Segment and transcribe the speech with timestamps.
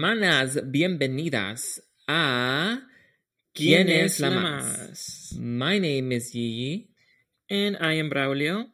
[0.00, 2.80] hermanas, bienvenidas a
[3.52, 5.36] ¿Quién es la más?
[5.38, 6.88] My name is Yi.
[7.50, 8.68] And I am Braulio.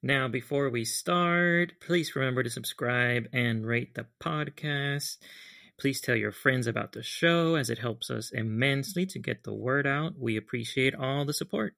[0.00, 5.16] Now, before we start, please remember to subscribe and rate the podcast.
[5.76, 9.52] Please tell your friends about the show as it helps us immensely to get the
[9.52, 10.12] word out.
[10.20, 11.74] We appreciate all the support.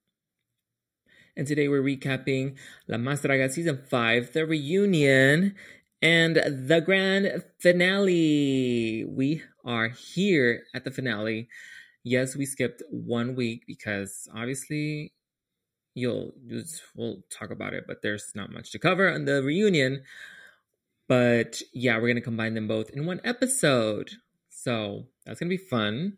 [1.35, 5.55] And today we're recapping La Más Draga Season 5, the reunion,
[6.01, 9.05] and the grand finale.
[9.05, 11.49] We are here at the finale.
[12.03, 15.13] Yes, we skipped one week because obviously
[15.93, 16.33] you'll
[16.95, 20.03] we'll talk about it, but there's not much to cover on the reunion.
[21.07, 24.11] But yeah, we're gonna combine them both in one episode.
[24.49, 26.17] So that's gonna be fun.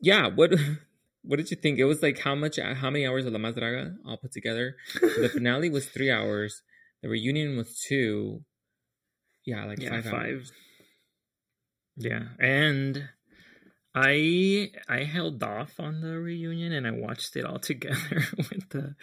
[0.00, 0.52] Yeah, what
[1.22, 1.78] what did you think?
[1.78, 4.76] It was like how much how many hours of La Más Draga all put together?
[5.00, 6.62] the finale was three hours.
[7.02, 8.44] The reunion was two.
[9.44, 10.50] Yeah, like Yeah, five, five.
[11.96, 13.08] Yeah, and
[13.94, 18.94] I I held off on the reunion and I watched it all together with the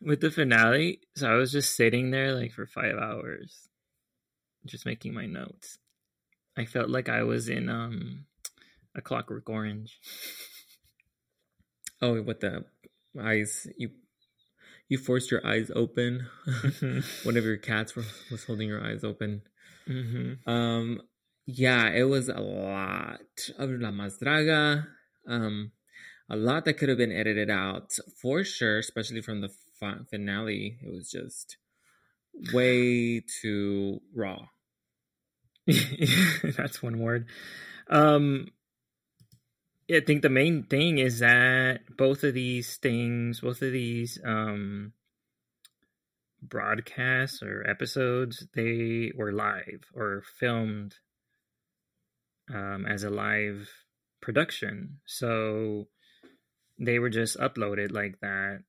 [0.00, 1.00] with the finale.
[1.16, 3.68] So I was just sitting there like for five hours,
[4.66, 5.78] just making my notes.
[6.56, 8.26] I felt like I was in um
[8.94, 9.98] a Clockwork Orange.
[12.02, 12.66] Oh, with the
[13.18, 13.90] eyes you
[14.88, 16.26] you forced your eyes open.
[17.24, 19.42] One of your cats were, was holding your eyes open.
[19.86, 21.02] hmm Um,
[21.46, 23.20] yeah, it was a lot
[23.58, 24.86] of La Más Draga.
[25.26, 25.72] Um,
[26.30, 30.78] a lot that could have been edited out for sure, especially from the fi- finale.
[30.82, 31.58] It was just
[32.52, 34.46] way too raw.
[36.56, 37.26] That's one word.
[37.88, 38.48] Um,
[39.90, 44.92] I think the main thing is that both of these things, both of these um,
[46.42, 50.94] broadcasts or episodes, they were live or filmed
[52.52, 53.68] um, as a live
[54.22, 55.00] production.
[55.04, 55.88] So
[56.78, 58.60] they were just uploaded like that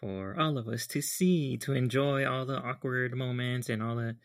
[0.00, 4.16] for all of us to see, to enjoy all the awkward moments and all the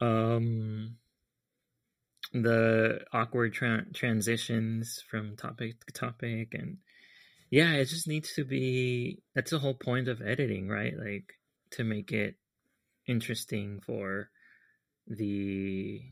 [0.00, 0.96] um
[2.32, 6.78] the awkward tra- transitions from topic to topic and
[7.50, 10.94] yeah it just needs to be that's the whole point of editing right?
[10.98, 11.34] Like
[11.72, 12.36] to make it
[13.06, 14.30] interesting for
[15.06, 16.02] the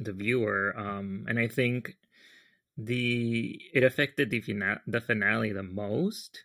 [0.00, 0.74] the viewer.
[0.76, 1.96] Um and i think
[2.76, 6.44] the it affected the fina- the finale the most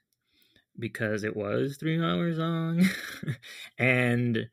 [0.78, 2.86] because it was 3 hours long.
[3.78, 4.50] And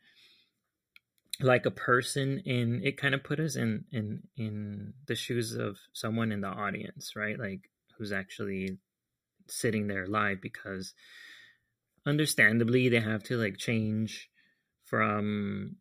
[1.41, 5.79] like a person in it kind of put us in in in the shoes of
[5.93, 7.39] someone in the audience right?
[7.39, 8.79] Like who's actually
[9.49, 10.95] sitting there live because
[12.07, 14.31] understandably they have to like change
[14.85, 15.77] from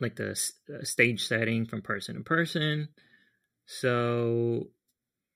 [0.00, 2.88] like the uh, stage setting from person to person.
[3.66, 4.68] So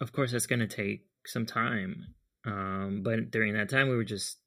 [0.01, 2.15] of course that's going to take some time.
[2.47, 4.39] Um but during that time we were just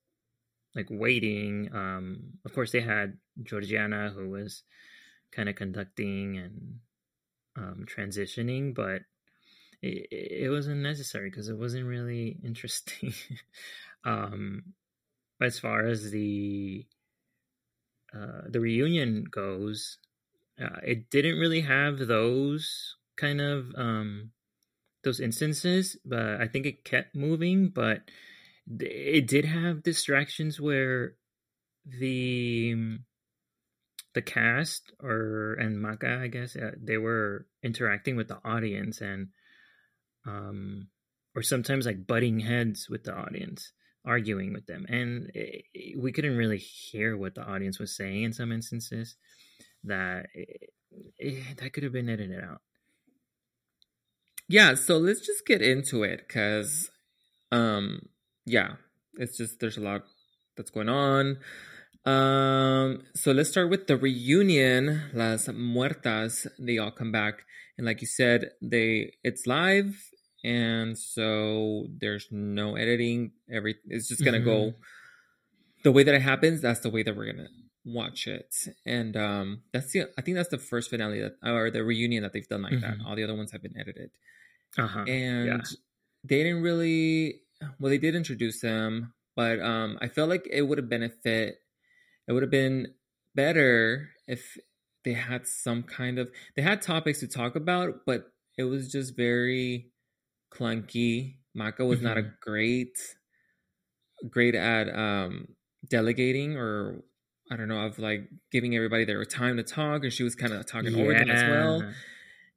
[0.76, 1.70] like waiting.
[1.74, 4.64] Um of course they had georgiana who was
[5.31, 6.80] kind of conducting and
[7.58, 9.02] um, transitioning, but
[9.81, 13.14] it, it wasn't necessary because it wasn't really interesting.
[14.06, 14.64] um,
[15.41, 16.86] as far as the
[18.14, 19.97] uh, the reunion goes,
[20.62, 24.31] uh, it didn't really have those kind of um,
[25.03, 27.70] those instances, but I think it kept moving.
[27.70, 28.02] But
[28.80, 31.16] it did have distractions where
[31.86, 33.00] the
[34.13, 39.29] the cast or and Maka, I guess, uh, they were interacting with the audience and
[40.25, 40.88] um
[41.35, 43.72] or sometimes like butting heads with the audience,
[44.05, 48.23] arguing with them, and it, it- we couldn't really hear what the audience was saying
[48.23, 49.16] in some instances.
[49.84, 50.69] That it,
[51.17, 52.61] it, that could have been edited out.
[54.47, 56.91] Yeah, so let's just get into it because,
[57.52, 58.09] um,
[58.46, 58.73] yeah,
[59.14, 60.02] it's just there's a lot
[60.57, 61.37] that's going on.
[62.06, 65.03] Um, so let's start with the reunion.
[65.14, 67.46] Las Muertas, they all come back,
[67.78, 69.96] and like you said, they it's live,
[70.44, 73.32] and so there's no editing.
[73.52, 74.74] Every it's just gonna go
[75.84, 76.62] the way that it happens.
[76.62, 77.50] That's the way that we're gonna
[77.86, 78.53] watch it,
[78.86, 82.34] and um, that's the I think that's the first finale that or the reunion that
[82.34, 82.98] they've done like that.
[82.98, 83.06] Mhm.
[83.06, 84.09] All the other ones have been edited
[84.78, 85.03] Uh-huh.
[85.08, 85.62] and yeah.
[86.24, 87.42] they didn't really
[87.80, 91.58] well they did introduce them but um i felt like it would have benefit
[92.31, 92.87] it would have been
[93.35, 94.57] better if
[95.03, 98.23] they had some kind of they had topics to talk about but
[98.57, 99.91] it was just very
[100.53, 102.97] clunky maka was not a great
[104.29, 105.49] great at um
[105.89, 107.03] delegating or
[107.51, 110.53] I don't know of like giving everybody their time to talk, and she was kind
[110.53, 111.83] of talking over them as well.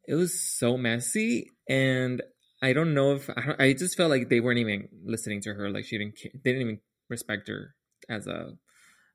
[0.06, 2.22] It was so messy, and
[2.62, 5.68] I don't know if I, I just felt like they weren't even listening to her.
[5.68, 6.80] Like she didn't, they didn't even
[7.10, 7.74] respect her
[8.08, 8.52] as a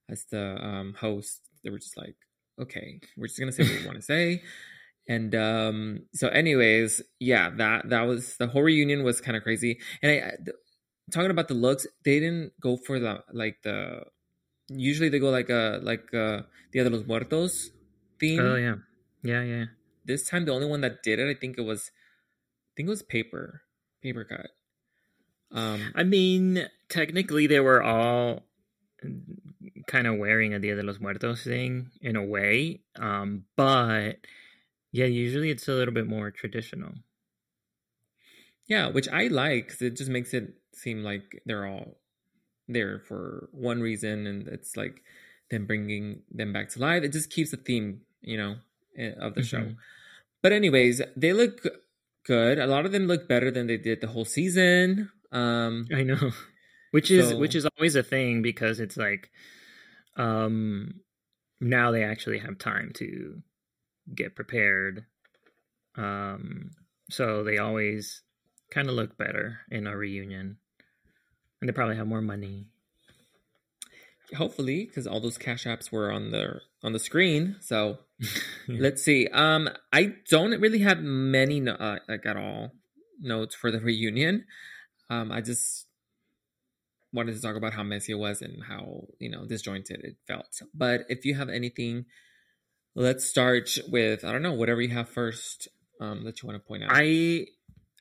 [0.09, 1.41] as the um, host.
[1.63, 2.15] They were just like,
[2.59, 4.43] okay, we're just gonna say what we want to say.
[5.07, 9.79] And um, so, anyways, yeah, that that was the whole reunion was kind of crazy.
[10.01, 10.57] And I, th-
[11.11, 14.03] talking about the looks, they didn't go for the like the.
[14.69, 17.71] Usually they go like a like uh Dia de los Muertos
[18.19, 18.39] theme.
[18.39, 18.75] Oh yeah,
[19.23, 19.65] yeah, yeah.
[20.05, 22.89] This time, the only one that did it, I think it was, I think it
[22.89, 23.61] was paper,
[24.01, 24.49] paper cut.
[25.51, 28.43] Um, I mean, technically, they were all
[29.89, 34.21] kind of wearing a Dia de los Muertos thing in a way, um, but
[34.93, 36.93] yeah, usually it's a little bit more traditional.
[38.67, 41.97] yeah, which I like it just makes it seem like they're all
[42.67, 45.01] there for one reason, and it's like
[45.49, 47.03] them bringing them back to life.
[47.03, 48.55] It just keeps the theme, you know,
[48.97, 49.61] eh, of the show.
[49.61, 49.75] Mhm.
[50.43, 51.65] But anyways, they look
[52.25, 52.59] good.
[52.59, 55.09] A lot of them look better than they did the whole season.
[55.31, 56.31] Um, I know,
[56.91, 59.31] which is So- which is always a thing because it's like,
[60.19, 61.01] um,
[61.59, 63.41] now they actually have time to
[64.13, 65.05] get prepared.
[65.95, 66.71] Um,
[67.09, 68.21] so they always
[68.71, 70.57] kind of look better in a reunion,
[71.59, 72.67] and they probably have more money.
[74.35, 77.55] hopefully, because all those cash apps were on the on the screen.
[77.61, 78.27] So Yeah.
[78.79, 79.27] let's see.
[79.33, 82.71] Um, I don't really have many no- uh, like at all
[83.19, 84.45] notes for the reunion.
[85.09, 85.87] Um, I just
[87.11, 90.61] wanted to talk about how messy it was and how you know disjointed it felt.
[90.73, 92.05] But if you have anything,
[92.95, 95.67] let's start with I don't know whatever you have first
[95.99, 96.91] um, that you want to point out.
[96.93, 97.47] I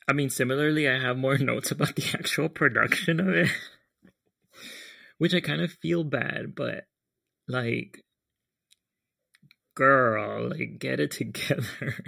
[0.09, 3.51] I mean similarly I have more notes about the actual production of it.
[5.19, 6.85] Which I kind of feel bad, but
[7.49, 8.05] like
[9.75, 12.05] girl, like get it together.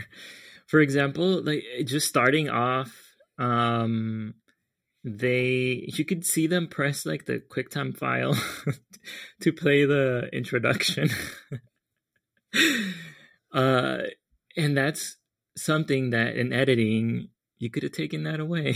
[0.66, 2.92] For example, like just starting off
[3.38, 4.34] um
[5.04, 8.36] they you could see them press like the QuickTime file
[9.40, 11.08] to play the introduction.
[13.52, 13.98] uh
[14.56, 15.16] and that's
[15.56, 18.74] something that in editing you could have taken that away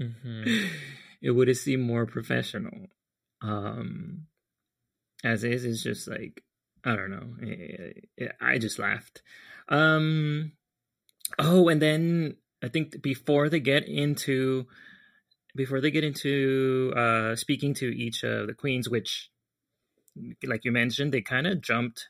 [0.00, 0.68] Mhm.
[1.22, 2.88] it would have seemed more professional
[3.42, 4.26] um
[5.24, 6.42] as is it's just like
[6.84, 9.22] i don't know I- I- i just laughed
[9.68, 10.52] um
[11.38, 14.66] oh and then i think before they get into
[15.56, 19.30] before they get into uh speaking to each of the queens which
[20.44, 22.08] like you mentioned they kind of jumped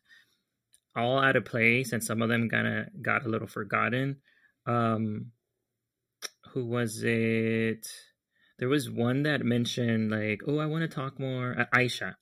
[0.96, 4.16] all out of place and some of them kind of got a little forgotten.
[4.66, 5.32] Um
[6.52, 7.86] who was it?
[8.58, 12.14] There was one that mentioned like oh i want to talk more uh, aisha.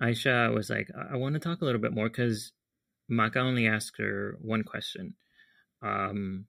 [0.00, 2.52] Aisha was like i, I want to talk a little bit more because
[3.08, 5.14] maka only asked her one question.
[5.82, 6.46] Um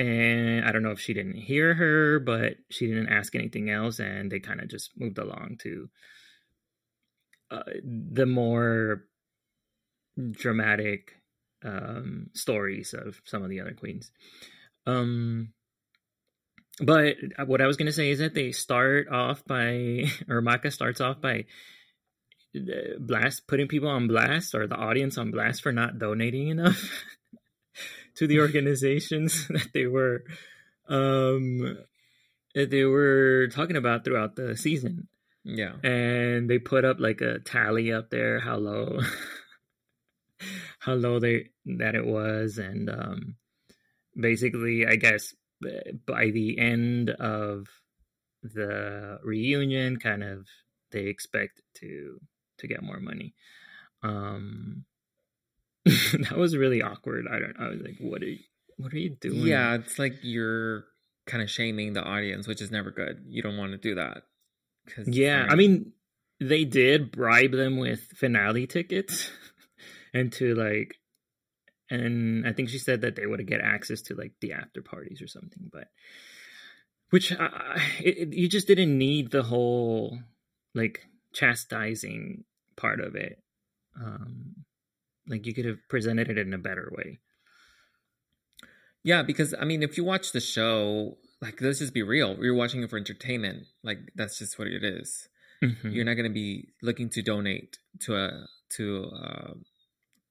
[0.00, 3.98] and i don't know if she didn't hear her but she didn't ask anything else
[3.98, 5.88] and they kind of just moved along to
[7.50, 9.04] uh, the more
[10.30, 11.16] dramatic
[11.64, 14.10] um stories of some of the other queens.
[14.86, 15.52] Um
[16.82, 17.16] but
[17.46, 21.00] what i was going to say is that they start off by or maka starts
[21.00, 21.44] off by
[22.56, 26.90] uh, blast putting people on blast or the audience on blast for not donating enough
[28.20, 30.22] to the organizations that they were
[30.88, 31.78] um
[32.54, 35.08] that they were talking about throughout the season.
[35.42, 35.76] Yeah.
[35.82, 39.00] and they put up like a tally up there how low
[40.78, 42.58] how low they that it was.
[42.58, 43.36] And um
[44.18, 45.34] basically i guess
[46.06, 47.68] by the end of
[48.42, 50.46] the reunion kind of
[50.90, 52.20] they expect to
[52.58, 53.34] to get more money.
[54.02, 54.84] Um
[56.28, 58.38] that was really awkward i don't i was like what are you
[58.76, 60.84] what are you doing Yeah, it's like you're
[61.26, 63.22] kind of shaming the audience, which is never good.
[63.28, 64.22] You don't want to do that.
[64.88, 65.92] 'Cause Yeah, I mean,
[66.40, 69.30] they did bribe them with finale tickets,
[70.14, 70.96] and to like,
[71.90, 75.20] and I think she said that they would get access to like the after parties
[75.20, 75.68] or something.
[75.70, 75.88] But
[77.10, 77.32] which
[78.00, 80.18] it- you just didn't need the whole
[80.74, 81.00] like
[81.34, 82.44] chastising
[82.76, 83.42] part of it.
[83.94, 84.64] Um,
[85.28, 87.18] like you could have presented it in a better way.
[89.02, 92.54] yeah, because I mean, if you watch the show, like let's just be real, you're
[92.54, 93.64] watching it for entertainment.
[93.82, 95.28] Like that's just what it is.
[95.62, 95.94] Mhm.
[95.94, 98.46] You're not going to be looking to donate to a
[98.76, 99.54] to uh,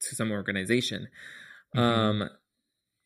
[0.02, 1.08] to some organization.
[1.76, 1.80] Mhm.
[1.80, 2.30] Um,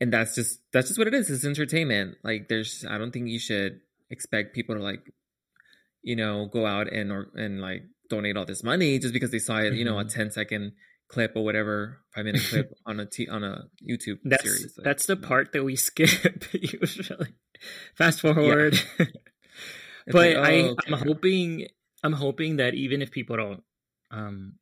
[0.00, 1.30] and that's just that's just what it is.
[1.30, 2.16] It's entertainment.
[2.22, 5.12] Like there's, I don't think you should expect people to like,
[6.02, 9.38] you know, go out and or and like donate all this money just because they
[9.38, 10.12] saw it, you know, a Mhm.
[10.12, 10.72] 10 second
[11.14, 14.76] clip or whatever, five minute clip on a t- on a YouTube That's series.
[14.76, 17.34] Like, that's the part that we skip usually.
[17.94, 18.74] Fast forward.
[18.74, 18.92] It's
[20.08, 21.68] but like, I oh, I'm hoping
[22.02, 23.62] I'm hoping that even if people don't
[24.10, 24.54] um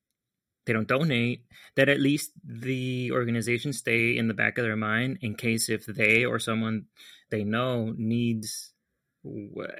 [0.66, 1.44] they don't donate
[1.74, 5.86] that at least the organization stay in the back of their mind in case if
[5.86, 6.84] they or someone
[7.30, 8.72] they know needs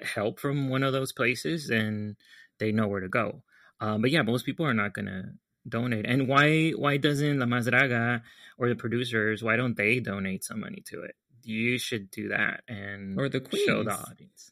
[0.02, 2.16] help from one of those places and
[2.58, 3.44] they know where to go
[3.80, 5.32] um, but yeah most people are not gonna
[5.68, 8.22] donate and why why doesn't La Más Draga
[8.58, 11.14] or the producers why don't they donate some money to it
[11.44, 13.64] you should do that and Or the queens.
[13.66, 14.50] show the audience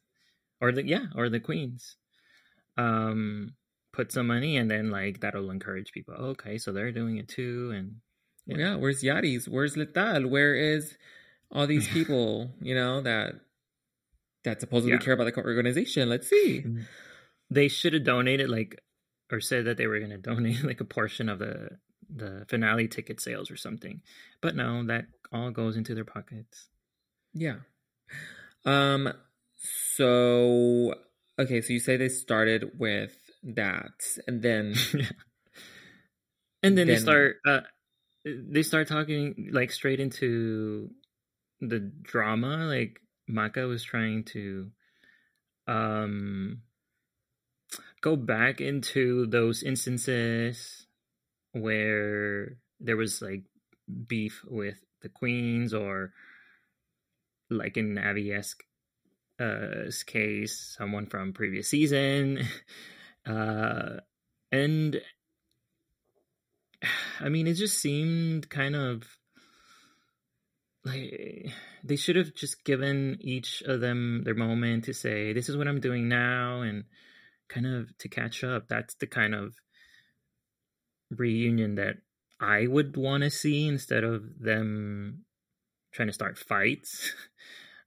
[0.61, 1.97] or the yeah or the queens
[2.77, 3.55] um
[3.93, 7.73] put some money and then like that'll encourage people okay so they're doing it too
[7.75, 7.97] and
[8.47, 8.75] yeah.
[8.75, 9.47] where's Yadis?
[9.47, 10.29] Where's Letal?
[10.29, 10.97] Where is
[11.53, 13.35] all these people, you know, that
[14.43, 14.99] that supposedly Yeah.
[14.99, 16.09] care about the organization?
[16.09, 16.65] Let's see.
[17.49, 18.81] they should have donated like
[19.31, 21.79] or said that they were going to donate like a portion of the
[22.13, 24.03] the finale ticket sales or something.
[24.41, 26.69] But no that all goes into their pockets.
[27.33, 27.57] Yeah.
[28.65, 29.13] Um
[30.05, 30.95] so
[31.39, 33.93] okay, so you say they started with that
[34.27, 34.75] and then
[36.63, 37.61] and then, they start uh
[38.25, 40.91] they start talking like straight into
[41.61, 44.71] the drama like maka was trying to
[45.69, 46.63] um
[48.01, 50.87] go back into those instances
[51.53, 53.43] where there was like
[54.07, 56.13] beef with the queens or
[57.51, 58.63] like in Navi-esque
[59.39, 62.47] uh, case, someone from previous season.
[63.27, 64.01] Uh,
[64.51, 64.99] and
[67.21, 69.03] I mean, it just seemed kind of
[70.85, 71.53] like
[71.85, 75.69] they should have just given each of them their moment to say, This is what
[75.69, 76.85] I'm doing now, and
[77.51, 78.69] kind of to catch up.
[78.69, 79.57] That's the kind of
[81.11, 81.97] reunion that
[82.39, 85.25] I would want to see instead of them
[85.93, 87.13] trying to start fights.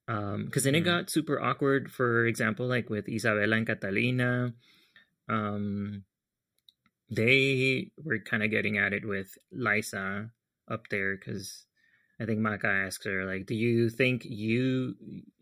[0.05, 0.85] Um, because then it Mhm.
[0.85, 1.89] got super awkward.
[1.89, 4.53] For example, like with Isabella and Catalina,
[5.29, 6.03] um,
[7.09, 10.31] they were kind of getting at it with Lisa
[10.67, 11.65] up there because
[12.19, 14.95] I think Maka asked her like, "Do you think you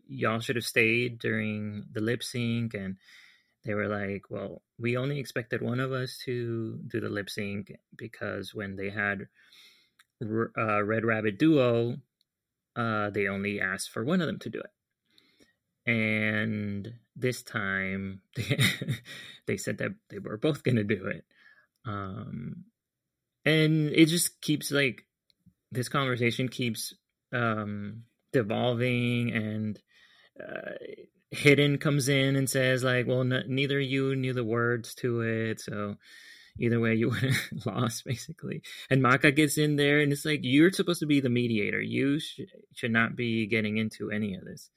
[0.08, 2.98] y'all should have stayed during the lip sync?" And
[3.64, 7.72] they were like, "Well, we only expected one of us to do the lip sync
[7.96, 9.28] because when they had
[10.22, 11.96] uh, Red Rabbit duo,
[12.76, 18.58] uh, they only asked for one of them to do it." And this time, they,
[19.46, 21.24] they said that they were both going to do it.
[21.84, 22.64] Um,
[23.44, 25.04] and it just keeps like
[25.72, 26.94] this conversation keeps
[27.32, 29.80] um devolving and
[30.40, 30.72] uh,
[31.32, 35.60] hidden comes in and says like well n- neither you knew the words to it
[35.60, 35.96] so
[36.58, 38.62] either way you would have lost basically.
[38.90, 41.80] And maka gets in there and it's like you're supposed to be the mediator.
[41.80, 42.40] You sh-
[42.74, 44.70] should not be getting into any of this.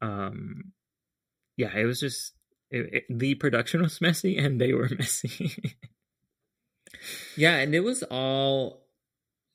[0.00, 0.72] Um
[1.56, 2.34] yeah it was just
[2.70, 5.76] it, it, the production was messy and they were messy.
[7.36, 8.82] Yeah, and it was all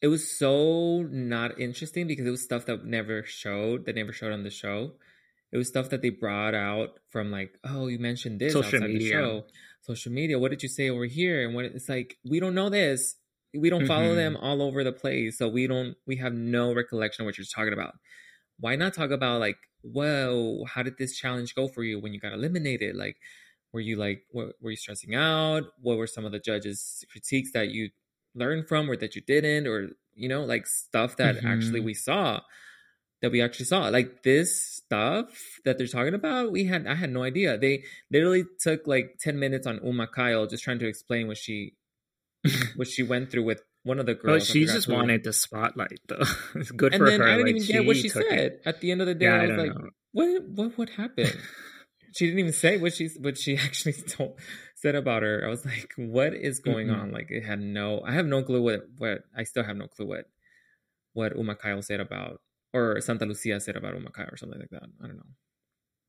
[0.01, 4.31] it was so not interesting because it was stuff that never showed, that never showed
[4.31, 4.93] on the show.
[5.51, 8.91] It was stuff that they brought out from like, oh, you mentioned this Social outside
[8.91, 8.99] media.
[8.99, 9.47] the show.
[9.81, 10.39] Social media.
[10.39, 11.45] What did you say over here?
[11.45, 13.15] And what it's like, we don't know this.
[13.53, 14.15] We don't follow Mhm.
[14.15, 15.37] them all over the place.
[15.37, 17.93] So we don't we have no recollection of what you're talking about.
[18.59, 22.19] Why not talk about like, whoa, how did this challenge go for you when you
[22.19, 22.95] got eliminated?
[22.95, 23.17] Like,
[23.73, 27.51] were you like what, were you stressing out what were some of the judges critiques
[27.53, 27.89] that you
[28.35, 31.81] learned from or that you didn't or you know like stuff that actually Mhm.
[31.81, 32.41] we saw
[33.21, 35.25] that we actually saw like this stuff
[35.65, 39.39] that they're talking about we had i had no idea they literally took like 10
[39.39, 41.73] minutes on uma kyle just trying to explain what she
[42.75, 45.99] what she went through with one of the girls I she just wanted the spotlight,
[46.07, 46.23] though.
[46.55, 47.27] it's good and for then her.
[47.27, 48.61] i didn't like, even get what she said it.
[48.65, 49.89] at the end of the day Yeah, i I was don't like know.
[50.11, 51.35] what what what happened
[52.15, 54.39] she didn't even say what she what she actually told
[54.75, 55.43] said about her.
[55.45, 57.01] I was like, what is going Mm-mm.
[57.01, 57.11] on?
[57.11, 58.01] Like, it had no.
[58.05, 59.23] I have no clue what what.
[59.35, 60.25] I still have no clue what
[61.13, 62.41] what Uma Kyle said about
[62.73, 64.83] or Santa Lucia said about Uma or something like that.
[65.03, 65.23] I don't know.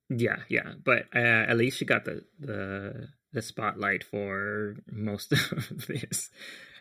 [0.09, 5.87] Yeah, yeah, but uh, at least she got the the the spotlight for most of
[5.87, 6.31] this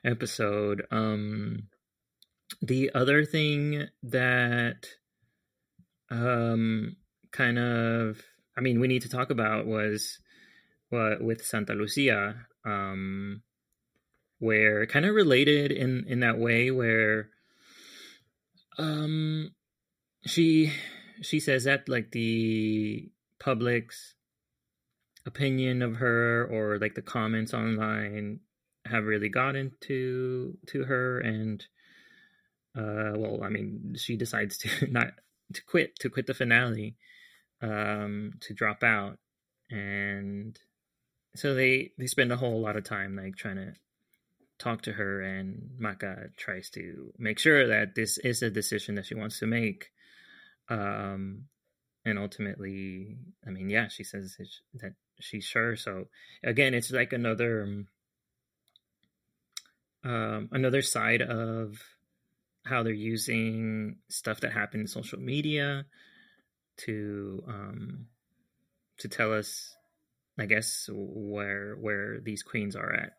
[0.05, 0.87] episode.
[0.91, 1.69] Um,
[2.63, 4.87] the other thing that
[6.11, 6.97] um
[7.33, 8.23] kind of
[8.57, 10.19] I mean we need to talk about was
[10.89, 13.43] what with Santa Lucia um
[14.39, 17.29] where kind of related in in that way where
[18.79, 19.51] um
[20.27, 20.73] she
[21.23, 23.11] she says that like the
[23.41, 24.15] public's
[25.27, 28.41] opinion of her or like the comments online
[28.87, 31.67] have really gotten to to her and
[32.77, 35.09] uh well i mean she decides to not
[35.53, 36.97] to quit to quit the finale
[37.63, 39.19] um to drop out.
[39.71, 40.59] And
[41.35, 43.75] so they they spend a whole lot of time like trying to
[44.59, 49.07] talk to her and maka tries to make sure that this is a decision that
[49.07, 49.91] she wants to make
[50.71, 51.45] um
[52.05, 54.37] and ultimately i mean yeah she says
[54.75, 56.07] that she's sure so
[56.43, 57.89] again it's like another um,
[60.05, 61.81] um another side of
[62.65, 65.87] how they're using stuff that happened in social media
[66.77, 68.07] to um
[68.99, 69.75] to tell us
[70.39, 73.13] i guess where where these queens are at.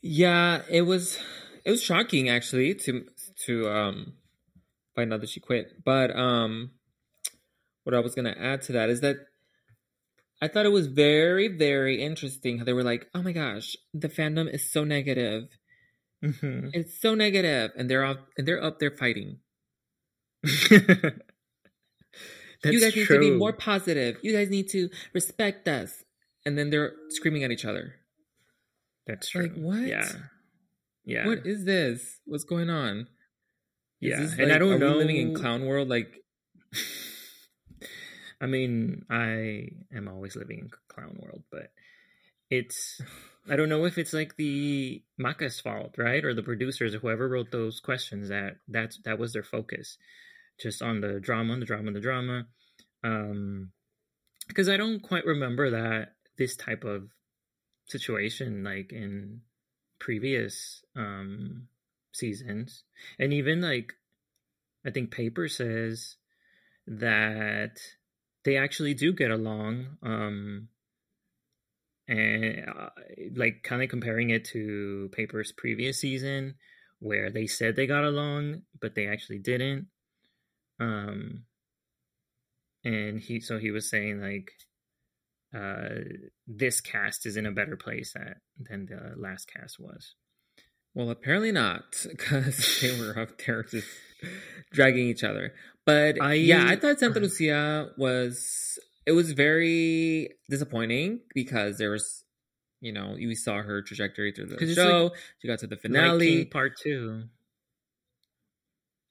[0.00, 1.18] Yeah it was
[1.64, 3.04] it was shocking actually to
[3.46, 4.14] to um
[4.94, 6.70] find out that she quit but um
[7.84, 9.16] what i was gonna add to that is that
[10.42, 14.08] I thought it was very, very interesting how they were like, "Oh my gosh, the
[14.08, 15.56] fandom is so negative.
[16.20, 16.70] mm-hmm.
[16.72, 19.38] It's so and they're up and they're up there fighting.
[20.42, 20.80] you
[22.80, 24.18] guys need to be more positive.
[24.22, 26.02] You guys need to respect us,
[26.44, 27.94] and then they're screaming at each other.
[29.06, 29.42] That's true.
[29.42, 29.82] Like what?
[29.82, 30.10] Yeah,
[31.04, 31.26] yeah.
[31.26, 32.20] What is this?
[32.24, 33.08] What's going on?
[34.00, 34.96] Yeah, this, and like, I don't know.
[34.96, 36.12] Living in clown world, like.
[38.40, 41.70] I mean, I am always living in clown world, but
[42.50, 43.00] it's
[43.48, 47.28] I don't know if it's like the Maka's fault, right, or the producers or whoever
[47.28, 49.98] wrote those questions that that's that was their focus,
[50.60, 52.46] just on the drama, the drama, the drama.
[53.04, 53.70] Um,
[54.48, 57.08] because I don't quite remember that this type of
[57.86, 59.40] situation like in
[60.02, 61.68] previous um
[62.12, 62.82] seasons,
[63.20, 63.94] and even like
[64.84, 66.16] I think paper says
[66.88, 67.78] that
[68.44, 70.68] they actually do get along um
[72.08, 72.90] and uh,
[73.36, 76.56] like kind of comparing it to paper's previous season
[76.98, 79.86] where they said they got along but they actually didn't.
[80.80, 81.44] Um
[82.84, 84.50] and he so he was saying like
[85.54, 86.00] uh
[86.46, 90.14] this cast is in a better place at, than the last cast was
[90.94, 93.88] well apparently not because they were up there just
[94.72, 95.52] dragging each other
[95.84, 102.24] but I, yeah, I thought Santa Lucia was it was very disappointing because there was
[102.80, 105.04] you know we saw her trajectory through the show.
[105.04, 107.24] Like, she got to the finale, King part two,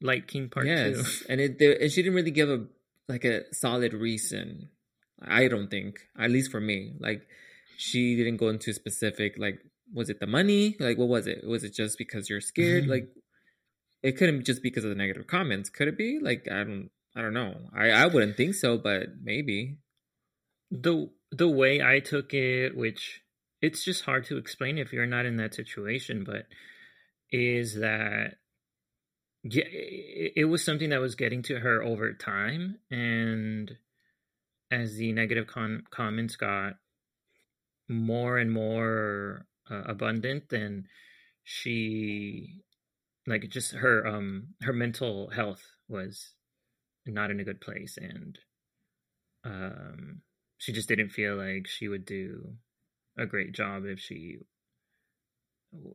[0.01, 0.95] Light King part yes.
[0.95, 2.65] two, and it and she didn't really give a
[3.09, 4.69] like a solid reason.
[5.27, 7.27] I don't think, at least for me, like
[7.77, 9.59] she didn't go into specific like
[9.93, 10.75] was it the money?
[10.79, 11.45] Like what was it?
[11.45, 12.83] Was it just because you're scared?
[12.83, 12.91] Mm-hmm.
[12.91, 13.09] like
[14.03, 15.69] it couldn't just because of the negative comments.
[15.69, 16.19] Could it be?
[16.21, 17.55] Like I don't I don't know.
[17.75, 19.77] I I wouldn't think so, but maybe.
[20.71, 23.21] The the way I took it, which
[23.61, 26.47] it's just hard to explain if you're not in that situation, but
[27.31, 28.35] is that
[29.43, 33.77] yeah, it, it was something that was getting to her over time, and
[34.71, 35.47] as the negative
[35.91, 36.73] comments got
[37.89, 40.87] more and more uh, abundant, then
[41.43, 42.61] she
[43.27, 46.33] like just her um her mental health was
[47.05, 48.39] not in a good place and
[49.43, 50.21] um
[50.57, 52.53] she just didn't feel like she would do
[53.17, 54.37] a great job if she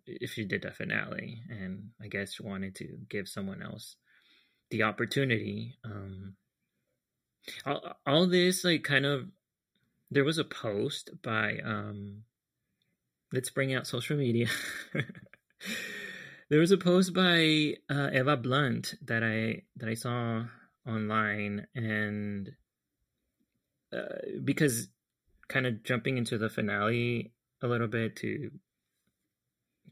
[0.07, 3.97] if she did the finale and i guess wanted to give someone else
[4.71, 6.35] the opportunity um
[7.65, 9.29] all, all this like kind of
[10.11, 12.23] there was a post by um
[13.33, 14.49] let's bring out social media
[16.49, 20.45] there was a post by uh, Eva Blunt that I that I saw
[20.87, 22.51] online, and
[23.93, 24.89] uh, because
[25.49, 27.33] kind of jumping into the finale
[27.63, 28.51] a little bit to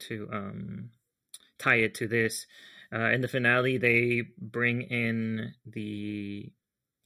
[0.00, 0.90] to um,
[1.58, 2.46] tie it to this.
[2.92, 6.52] Uh, in the finale, they bring in the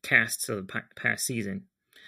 [0.08, 1.64] casts of the past season.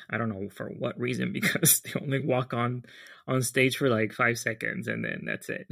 [0.09, 2.85] I don't know for what reason because they only walk on
[3.27, 5.67] on stage for like five seconds and then that's it.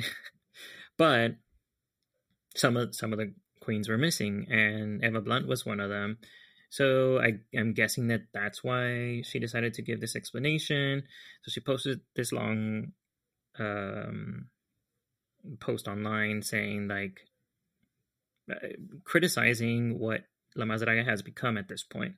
[0.96, 1.36] but
[2.54, 6.18] some of some of the queens were missing, and Eva Blunt was one of them.
[6.70, 11.02] So I am guessing that that's why she decided to give this explanation.
[11.42, 12.92] So she posted this long
[13.58, 14.48] um,
[15.60, 17.20] post online saying like
[18.50, 18.68] uh,
[19.04, 20.22] criticizing what
[20.56, 22.14] La Más Draga has become at this point,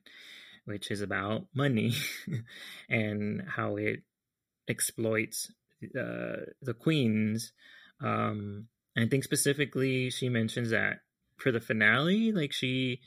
[0.65, 1.93] which is about money
[2.89, 4.03] and how it
[4.67, 5.51] exploits
[5.83, 7.51] uh, the queens
[8.01, 8.67] um,
[8.97, 10.99] I think specifically she mentions that
[11.37, 13.01] for the finale, like she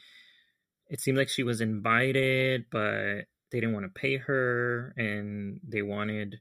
[0.88, 5.82] it seemed like she was invited, but they didn't want to pay her, and they
[5.82, 6.40] wanted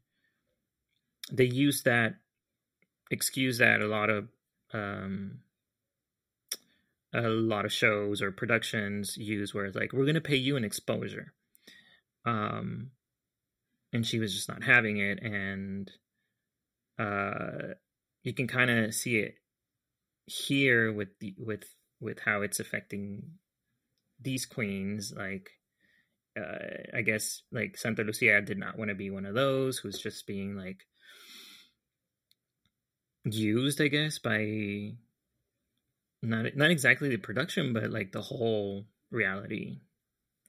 [1.31, 2.15] they used that
[3.09, 4.27] excuse that a lot of
[4.73, 5.39] um,
[7.13, 10.55] a lot of shows or productions use where it's like we're going to pay you
[10.55, 11.33] an exposure.
[12.25, 12.91] Um
[13.91, 15.91] and she was just not having it and
[16.97, 17.73] uh
[18.23, 19.35] you can kind of see it
[20.25, 21.65] here with the with
[21.99, 23.23] with how it's affecting
[24.21, 25.49] these queens like
[26.39, 29.99] uh, I guess like Santa Lucia did not want to be one of those who's
[29.99, 30.87] just being like
[33.23, 34.93] used, I guess, by
[36.23, 39.79] not not exactly the production, but like the whole reality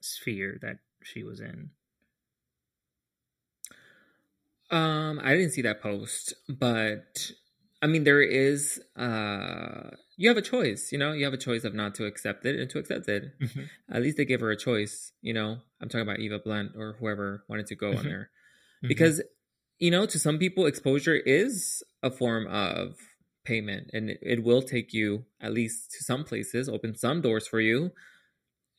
[0.01, 1.71] sphere that she was in.
[4.71, 7.31] Um, I didn't see that post, but
[7.81, 8.81] I mean, there is.
[8.95, 10.91] Uh, you have a choice.
[10.91, 13.37] You know, you have a choice of not to accept it and to accept it.
[13.39, 13.63] Mm-hmm.
[13.91, 15.11] At least they give her a choice.
[15.21, 17.99] You know, I'm talking about Eva Blunt or whoever wanted to go mm-hmm.
[17.99, 18.29] on there,
[18.77, 18.87] mm-hmm.
[18.87, 19.21] because
[19.77, 22.95] you know, to some people, exposure is a form of
[23.45, 27.47] payment and it, it will take you at least to some places, open some doors
[27.47, 27.91] for you.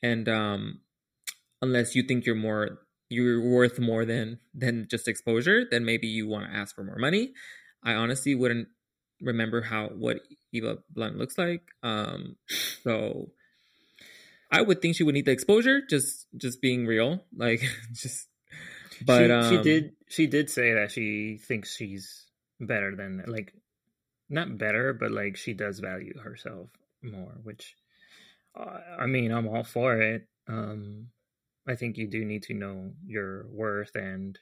[0.02, 0.80] And um,
[1.62, 6.26] unless you think you're more you're worth more than than just exposure, then maybe you
[6.26, 7.32] want to ask for more money.
[7.82, 8.68] I honestly wouldn't
[9.20, 10.18] remember how what
[10.52, 11.62] Eva Blunt looks like.
[11.82, 12.36] Um,
[12.82, 13.30] so
[14.50, 18.28] I would think she would need the exposure, just just being real, like just
[19.04, 22.26] but she, um, she did she did say that she thinks she's
[22.60, 23.52] better than like
[24.28, 26.70] not better, but like she does value herself
[27.02, 27.74] more, which
[28.58, 30.26] uh, I mean, I'm all for it.
[30.48, 31.08] Um
[31.68, 34.38] I think you do need to know your worth and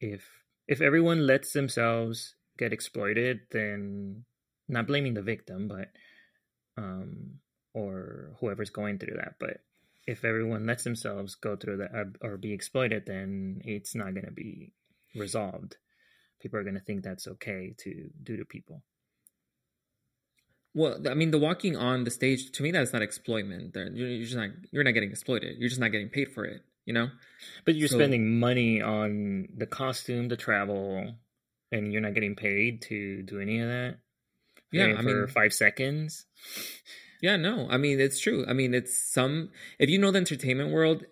[0.00, 0.26] if
[0.66, 4.24] if everyone lets themselves get exploited, then
[4.68, 5.88] not blaming the victim, but
[6.76, 7.40] um
[7.74, 9.60] or whoever's going through that, but
[10.08, 14.24] if everyone lets themselves go through that uh, or be exploited, then it's not going
[14.24, 14.72] to be
[15.14, 15.76] resolved.
[16.40, 18.82] People are going to think that's okay to do to people.
[20.78, 23.74] Well, I mean, the walking on the stage to me that's not exploitment.
[23.74, 25.58] You're just not you're not getting exploited.
[25.58, 26.62] You're just not getting paid for it.
[26.84, 27.08] You know.
[27.64, 31.16] But you're so, spending money on the costume, the travel,
[31.72, 33.98] and you're not getting paid to do any of that.
[34.70, 36.26] Yeah, I mean, for five seconds.
[37.20, 37.66] Yeah, no.
[37.68, 38.44] I mean, it's true.
[38.48, 41.02] I mean, it's some if you know the entertainment world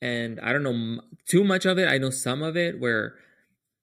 [0.00, 3.14] and I don't know too much of it, I know some of it where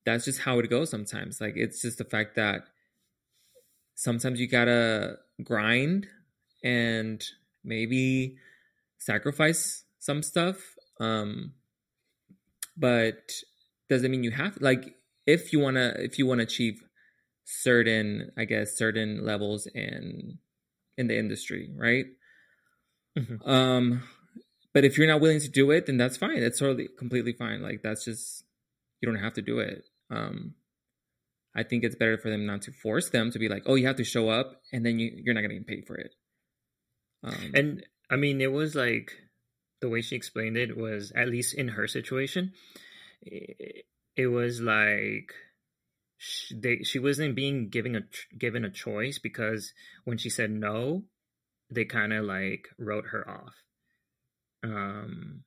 [0.06, 1.42] that's just how it goes sometimes.
[1.42, 2.62] Like it's just the fact that
[4.00, 6.08] sometimes you got to grind
[6.64, 7.22] and
[7.66, 8.38] maybe
[8.98, 10.58] sacrifice some stuff.
[11.00, 11.54] Um
[12.78, 13.32] but
[13.90, 14.64] doesn't mean you have to.
[14.64, 16.82] like if you want to if you want to achieve
[17.44, 20.40] certain I guess certain levels in
[20.98, 22.06] in the industry, right?
[23.18, 23.50] Mm-hmm.
[23.50, 24.04] Um,
[24.74, 26.40] but if you're not willing to do it, then that's fine.
[26.40, 27.62] That's totally completely fine.
[27.62, 28.44] Like that's just
[29.02, 29.84] you don't have to do it.
[30.10, 30.56] Um,
[31.56, 33.88] I think it's better for them not to force them to be like, oh, you
[33.88, 36.14] have to show up, and then you you're not going to getting paid for it.
[37.24, 39.12] Um, and I mean, it was like
[39.82, 42.54] the way she explained it was at least in her situation,
[43.22, 43.86] it,
[44.16, 45.34] it was like
[46.18, 48.02] she, they, she wasn't being given a
[48.38, 49.74] given a choice because
[50.06, 51.04] when she said no,
[51.70, 53.56] they kind of like wrote her off.
[54.64, 55.44] Um,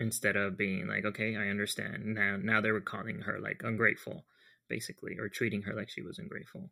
[0.00, 2.04] instead of being like, okay, I understand.
[2.06, 4.24] Now, now they were calling her like ungrateful,
[4.70, 6.70] basically, or treating her like she was ungrateful.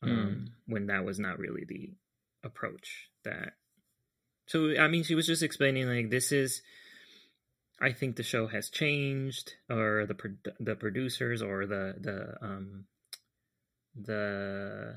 [0.00, 0.46] Um, mm.
[0.66, 1.90] when that was not really the
[2.44, 3.54] approach that.
[4.46, 6.62] So I mean, she was just explaining like this is
[7.80, 10.16] I think the show has changed, or the
[10.58, 12.84] the producers, or the the um,
[13.94, 14.94] the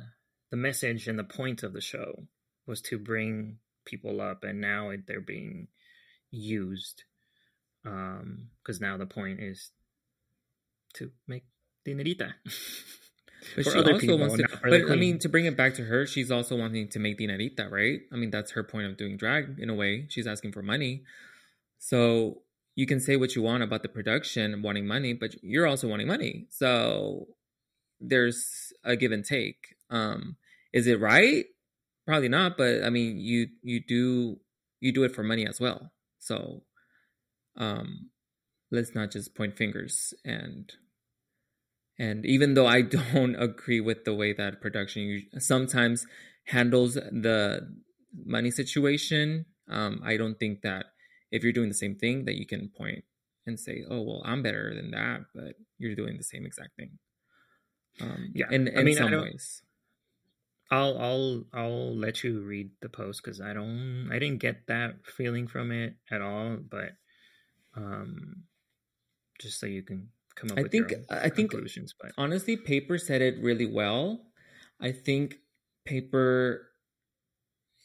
[0.50, 2.28] the message and the point of the show
[2.66, 5.68] was to bring people up, and now it, they're being
[6.32, 7.04] used
[7.84, 9.72] because um, now the point is
[10.94, 11.46] to make
[11.86, 12.34] dinerita.
[13.56, 14.48] But she also people, wants to.
[14.64, 17.70] But I mean, to bring it back to her, she's also wanting to make dinerita,
[17.70, 18.02] right?
[18.12, 20.06] I mean, that's her point of doing drag in a way.
[20.10, 21.04] She's asking for money.
[21.80, 22.44] So
[22.76, 26.08] you can say what you want about the production wanting money, but you're also wanting
[26.08, 26.48] money.
[26.50, 27.28] So
[28.00, 29.76] there's a give and take.
[29.90, 30.38] Um,
[30.72, 31.46] is it right?
[32.06, 34.40] Probably not, but I mean, you you do
[34.80, 35.92] you do it for money as well.
[36.20, 36.64] So
[37.58, 38.10] um,
[38.72, 40.72] let's not just point fingers and
[42.00, 42.82] and even though I
[43.14, 46.06] don't agree with the way that production sometimes
[46.46, 47.70] handles the
[48.26, 50.88] money situation, um, I don't think that
[51.32, 53.04] if you're doing the same thing that you can point
[53.48, 57.00] and say oh well i'm better than that but you're doing the same exact thing
[58.00, 59.64] um, yeah in, in I mean, some I ways
[60.70, 65.06] I'll I'll I'll let you read the post because I don't I didn't get that
[65.06, 66.56] feeling from it at all.
[66.56, 66.94] But
[67.76, 68.44] um,
[69.42, 70.60] just so you can come up.
[70.60, 71.52] I with think your I think.
[71.52, 74.26] But honestly, Paper said it really well.
[74.80, 75.36] I think
[75.86, 76.68] Paper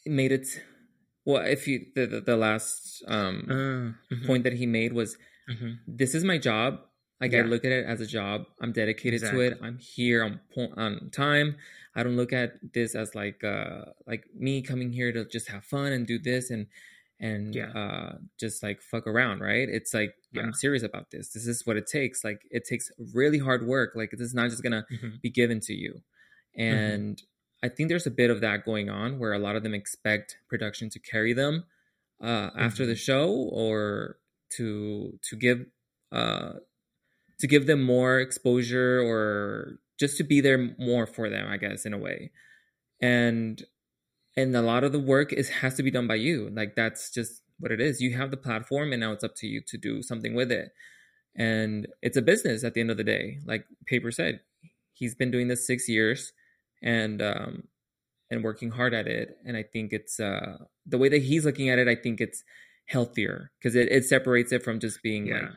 [0.05, 0.47] made it.
[1.25, 5.17] Well, if you the the, the last um, uh, mhm, point that he made was,
[5.49, 5.79] mhm.
[5.87, 6.81] "This is my job.
[7.19, 7.43] Like I Yeah.
[7.43, 8.45] look at it as a job.
[8.61, 9.57] I'm dedicated to it.
[9.61, 11.57] I'm here on po- on time.
[11.95, 15.65] I don't look at this as like uh like me coming here to just have
[15.65, 16.67] fun and do this and
[17.19, 17.71] and Yeah.
[17.71, 19.67] uh just like fuck around, right?
[19.69, 20.43] It's like Yeah.
[20.43, 21.29] I'm serious about this.
[21.29, 22.23] This is what it takes.
[22.23, 23.93] Like it takes really hard work.
[23.95, 25.21] Like this is not just gonna Mhm.
[25.21, 26.03] be given to you.
[26.55, 27.21] And
[27.63, 30.37] I think there's a bit of that going on where a lot of them expect
[30.49, 31.65] production to carry them
[32.21, 32.97] uh, after the Mhm.
[32.97, 34.19] show or
[34.51, 35.65] to to give
[36.11, 36.53] uh,
[37.39, 41.85] to give them more exposure or just to be there more for them, I guess,
[41.85, 42.31] in a way.
[43.01, 43.63] And
[44.37, 46.49] and a lot of the work is has to be done by you.
[46.53, 47.99] Like that's just what it is.
[47.99, 50.71] You have the platform and now it's up to you to do something with it.
[51.35, 53.39] And it's a business at the end of the day.
[53.45, 54.39] Like Paper said,
[54.93, 56.31] he's been doing this six years
[56.81, 57.63] and um
[58.29, 59.37] and working hard at it.
[59.45, 62.43] And I think it's uh the way that he's looking at it, I think it's
[62.85, 65.41] healthier because it, it separates it from just being Yeah.
[65.41, 65.51] like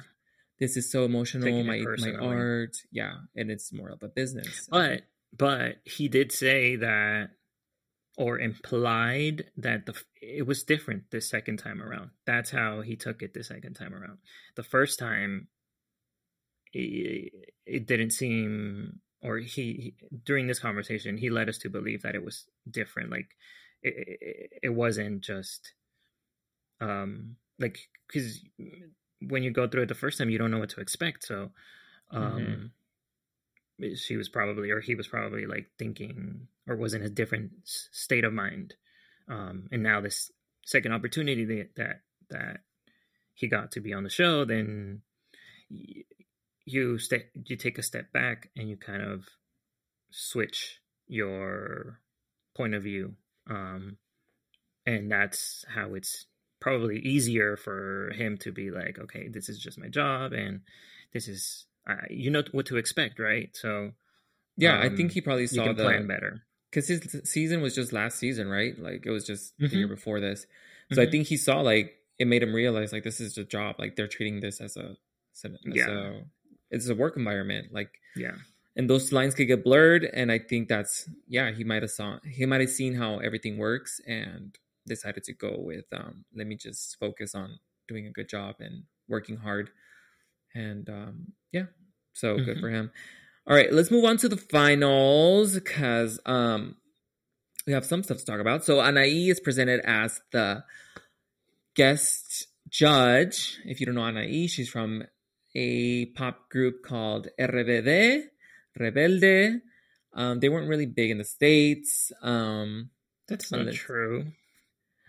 [0.58, 2.76] this is so emotional, Taking my my art.
[2.92, 3.14] Yeah.
[3.36, 4.68] And it's more of a business.
[4.70, 5.02] But
[5.36, 7.30] but he did say that
[8.20, 12.10] or implied that the it was different this second time around.
[12.26, 14.18] That's how he took it the second time around.
[14.56, 15.48] The first time
[16.74, 17.32] it,
[17.64, 22.14] it didn't seem or he, he during this conversation he led us to believe that
[22.14, 23.30] it was different like
[23.82, 25.72] it, it, it wasn't just
[26.80, 27.78] um like
[28.12, 28.44] cuz
[29.20, 31.50] when you go through it the first time you don't know what to expect so
[32.10, 32.70] um
[33.96, 38.24] she was probably or he was probably like thinking or was in a different state
[38.24, 38.74] of mind.
[39.28, 40.30] Um and now this
[40.64, 42.60] second opportunity that that, that
[43.34, 45.02] he got to be on the show then
[45.68, 49.24] you step you take a step back and you kind of
[50.10, 52.00] switch your
[52.56, 53.14] point of view.
[53.48, 53.96] Um
[54.86, 56.26] and that's how it's
[56.60, 60.60] probably easier for him to be like okay this is just my job and
[61.12, 63.92] this is uh, you know what to expect right so
[64.56, 67.62] yeah, I um, think he probably you saw can the plan better because his season
[67.62, 68.78] was just last season, right?
[68.78, 70.46] Like it was just the year before this.
[70.92, 71.10] So I Mhm.
[71.10, 73.76] think he saw like it made him realize like this is a job.
[73.78, 74.96] Like they're treating this as a
[75.34, 75.88] as a, as Yeah.
[75.88, 76.24] a
[76.70, 77.72] it's a work environment.
[77.72, 78.36] Like yeah
[78.76, 80.04] and those lines could get blurred.
[80.04, 83.58] And I think that's yeah he might have saw he might have seen how everything
[83.58, 88.28] works and decided to go with um let me just focus on doing a good
[88.28, 89.70] job and working hard.
[90.54, 91.66] And um yeah,
[92.12, 92.60] so good Mhm.
[92.60, 92.90] for him.
[93.46, 96.76] All right, let's move on to the finals because um,
[97.66, 98.64] we have some stuff to talk about.
[98.64, 100.62] So Anaí is presented as the
[101.74, 103.58] guest judge.
[103.64, 105.04] If you don't know Anaí, she's from
[105.54, 108.24] a pop group called RBD,
[108.78, 109.60] Rebelde.
[110.12, 112.90] Um, they weren't really big in the states, um,
[113.28, 114.32] that's not Unless- true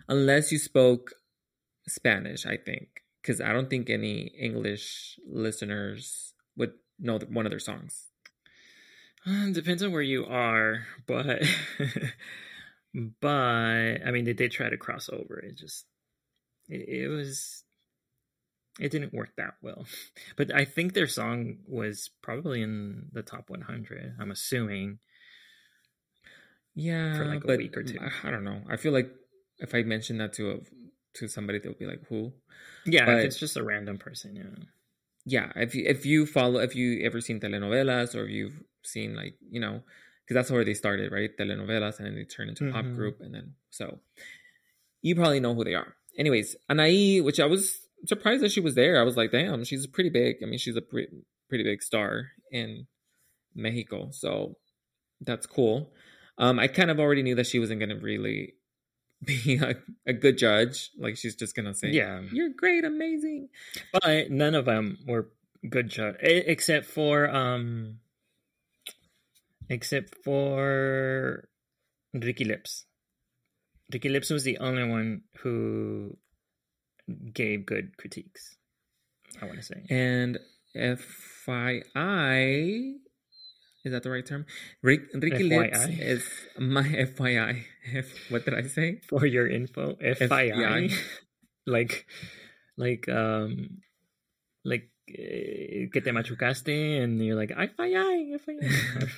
[0.08, 1.14] unless you spoke
[1.88, 2.46] Spanish.
[2.46, 8.08] I think because I don't think any English listeners would know one of their songs.
[9.26, 11.44] Uh, depends on where you are, but
[13.22, 13.28] but
[14.06, 15.40] I mean they did try to cross over.
[15.40, 15.86] It just
[16.68, 17.64] it, it was
[18.80, 19.86] it didn't work that well.
[20.38, 24.16] But I think their song was probably in the top 100.
[24.20, 25.00] I'm assuming.
[26.74, 28.00] Yeah, like a but week or two.
[28.24, 28.62] I, don't know.
[28.70, 29.12] I feel like
[29.60, 30.58] if I mention that to a
[31.16, 32.34] to somebody, they'll be like, "Who?"
[32.86, 34.36] Yeah, But- if it's just a random person.
[34.36, 34.66] Yeah.
[35.24, 39.16] Yeah, if you if you follow, if you ever seen telenovelas or if you've seen
[39.16, 39.84] like you know,
[40.26, 41.30] because that's where they started, right?
[41.38, 44.00] Telenovelas, and then they turned into a pop group, and then so
[45.04, 45.96] you probably know who they are.
[46.18, 49.00] Anyways, Anaí, which I was surprised that she was there.
[49.00, 50.38] I was like, damn, she's pretty big.
[50.42, 51.10] I mean, she's a pretty
[51.50, 52.88] pretty big star in
[53.54, 54.58] Mexico, so
[55.22, 55.94] that's cool.
[56.40, 58.56] Um, I kind of already knew that she wasn't gonna really
[59.26, 60.92] be a, a good judge.
[60.98, 62.22] Like she's just gonna say, Yeah.
[62.32, 63.50] you're great, amazing."
[63.94, 65.30] But none of them were
[65.70, 68.00] good judge except for um
[69.70, 71.48] except for
[72.14, 72.86] Ricky Lips.
[73.94, 76.18] Ricky Lips was the only one who
[77.34, 78.58] gave good critiques.
[79.42, 79.84] I want to say.
[79.90, 80.40] And
[80.76, 82.94] FYI,
[83.84, 84.46] is that the right term?
[84.84, 86.00] Rick, Ricky Lips FYI?
[86.02, 86.24] is
[86.60, 87.64] my FYI.
[87.94, 89.02] F, what did I say?
[89.08, 90.94] For your info, FYI, FBI.
[91.66, 92.06] like
[92.78, 93.82] like um
[94.64, 99.10] like eh, que te machucaste and you're like FYI, FYI.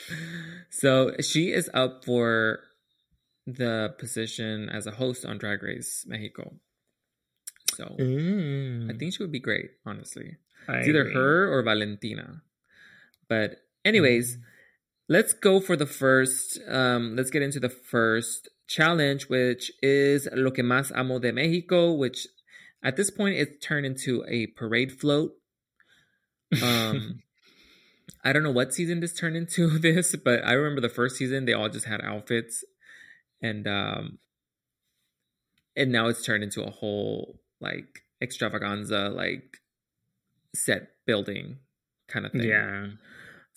[0.70, 2.60] so she is up for
[3.46, 6.54] the position as a host on Drag Race Mexico.
[7.74, 8.90] So Mm.
[8.92, 10.36] I think she would be great, honestly.
[10.68, 11.14] I It's either agree.
[11.14, 12.42] her or Valentina.
[13.30, 14.40] But anyways, Mm.
[15.08, 20.50] let's go for the first um let's get into the first challenge which is Lo
[20.50, 22.26] que más amo de Mexico, which
[22.82, 25.32] at this point it's turned into a parade float.
[26.62, 27.22] Um
[28.24, 31.44] I don't know what season this turned into this, but I remember the first season
[31.46, 32.64] they all just had outfits
[33.40, 34.18] and um
[35.76, 39.58] and now it's turned into a whole like extravaganza like
[40.54, 41.58] set building
[42.08, 42.48] kind of thing.
[42.48, 42.86] yeah.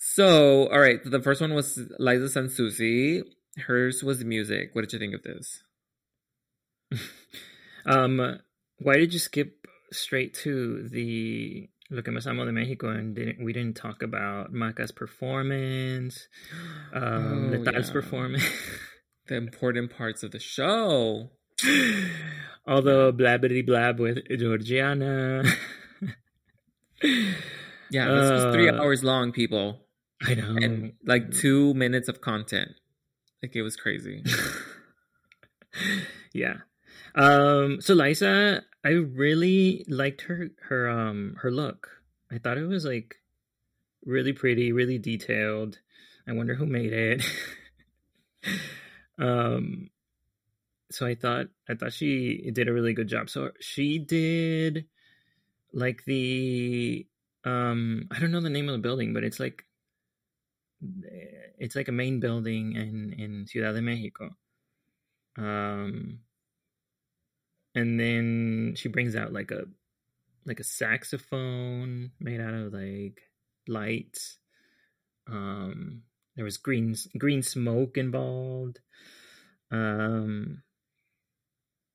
[0.06, 3.22] So, all right, the first one was Liza Zan Zuzzi.
[3.66, 4.70] Hers was music.
[4.74, 5.62] What did you think of this?
[7.86, 8.38] Um,
[8.78, 13.44] why did you skip straight to the Lo que más amo de Mexico and didn't
[13.44, 16.26] we didn't talk about Maca's performance,
[16.94, 17.92] um, Oh, Letal's yeah.
[17.92, 18.44] performance,
[19.26, 21.28] The important parts of the show.
[22.66, 25.44] all the blabbity blab with Georgiana.
[27.90, 29.83] Yeah, this was three Uh, hours long, people,
[30.22, 30.56] I know.
[30.56, 32.72] and like two minutes of content.
[33.42, 34.24] Like it was crazy.
[36.32, 36.58] yeah.
[37.14, 41.88] Um so Liza, I really liked her her um her look.
[42.30, 43.16] I thought it was like
[44.04, 45.78] really pretty, really detailed.
[46.26, 47.22] I wonder who made it.
[49.18, 49.90] um
[50.90, 53.28] so I thought I thought she did a really good job.
[53.28, 54.86] So she did
[55.72, 57.06] like the
[57.44, 59.64] um I don't know the name of the building, but it's like
[61.58, 64.30] it's like a main building in in Ciudad de Mexico.
[65.36, 66.20] Um
[67.74, 69.64] and then she brings out like a
[70.46, 73.20] like a saxophone made out of like
[73.66, 74.38] lights.
[75.26, 76.02] Um
[76.36, 78.80] there was green green smoke involved.
[79.70, 80.62] Um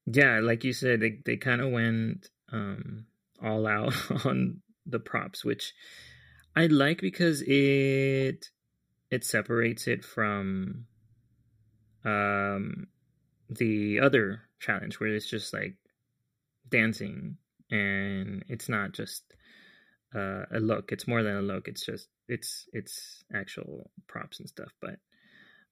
[0.05, 3.05] yeah, like you said, they they kind of went um
[3.41, 3.93] all out
[4.25, 5.73] on the props, which
[6.55, 8.49] I like because it
[9.11, 10.85] it separates it from
[12.05, 12.87] um
[13.49, 15.75] the other challenge where it's just like
[16.69, 17.37] dancing
[17.71, 19.23] and it's not just
[20.15, 20.91] uh, a look.
[20.91, 21.67] It's more than a look.
[21.67, 24.73] It's just it's it's actual props and stuff.
[24.81, 24.97] But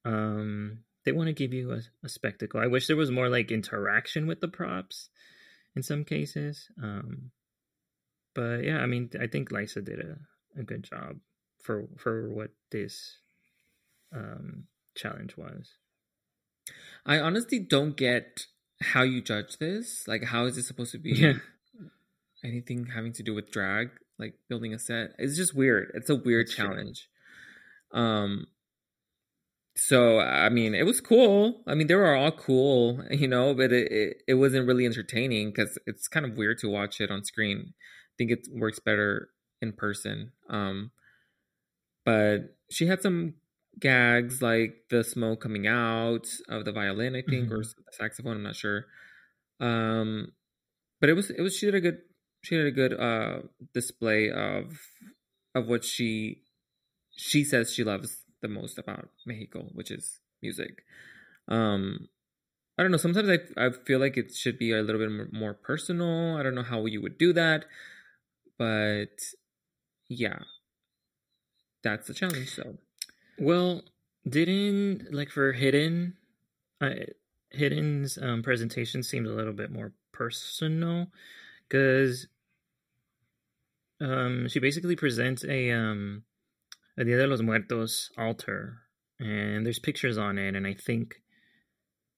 [0.06, 2.60] um they want to give you a, a spectacle.
[2.60, 5.10] I wish there was more like interaction with the props
[5.78, 7.30] in some cases um
[8.34, 10.18] but yeah i mean i think lisa did a,
[10.60, 11.18] a good job
[11.62, 13.20] for for what this
[14.14, 14.66] um
[14.96, 15.74] challenge was
[17.06, 18.48] I honestly don't get
[18.82, 20.08] how you judge this.
[20.08, 21.34] Like, how is it supposed to be yeah
[22.44, 23.90] anything having to do with drag?
[24.20, 25.12] Like building a set.
[25.20, 25.92] It's just weird.
[25.94, 26.66] It's a weird true.
[26.66, 27.08] challenge.
[27.94, 28.48] Um.
[29.76, 31.62] So I mean, it was cool.
[31.68, 35.52] I mean, they were all cool, you know, but it it, it wasn't really entertaining
[35.52, 37.74] because it's kind of weird to watch it on screen.
[37.78, 39.30] I think it works better
[39.62, 40.32] in person.
[40.50, 40.92] Um.
[42.06, 43.36] But she had some
[43.80, 47.76] gags like the smoke coming out of the violin, I think, or Mhm.
[47.76, 48.38] the saxophone.
[48.38, 48.86] I'm not sure.
[49.60, 50.34] Um,
[51.00, 52.02] but it was it was she did a good
[52.44, 53.42] she did a good uh
[53.74, 54.80] display of
[55.56, 56.44] of what she
[57.12, 60.84] she says she loves the most about Mexico, which is music.
[61.48, 62.10] Um,
[62.78, 62.98] I don't know.
[62.98, 66.36] Sometimes I I feel like it should be a little bit more- more personal.
[66.38, 67.66] I don't know how you would do that,
[68.58, 69.18] but
[70.10, 70.40] yeah,
[71.84, 72.50] that's the challenge.
[72.56, 72.78] So
[73.40, 73.84] Well,
[74.28, 76.18] didn't like for hidden,
[77.52, 81.08] hidden's um, presentation seemed a little bit more personal
[81.68, 82.28] because
[84.00, 86.24] um, she basically presents a um,
[86.98, 88.82] a Dia de los Muertos altar,
[89.20, 91.22] and there's pictures on it, and I think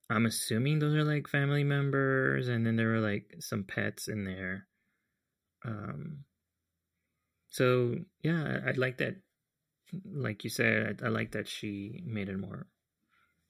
[0.09, 4.23] I'm assuming those are like family members, and then there were like some pets in
[4.23, 4.67] there.
[5.65, 6.25] Um,
[7.49, 9.15] so yeah, I- I'd like that
[10.05, 12.67] like you said, I, I like that she made it more,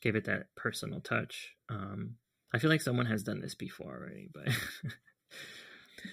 [0.01, 1.55] gave it that personal touch.
[1.69, 2.15] Um,
[2.53, 4.47] I feel like someone has done this before already, but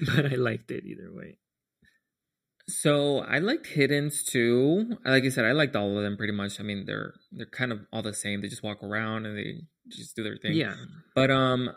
[0.15, 1.39] but I liked it either way.
[2.69, 4.97] So I liked Hiddens too.
[5.05, 6.59] Like I said, I liked all of them pretty much.
[6.59, 8.43] I mean, they're they're kind of all the same.
[8.43, 10.55] They just walk around and they just do their thing.
[10.55, 10.75] Yeah,
[11.15, 11.71] But um,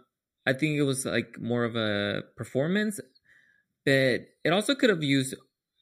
[0.47, 2.99] I think it was like more of a performance.
[3.85, 5.35] But it also could have used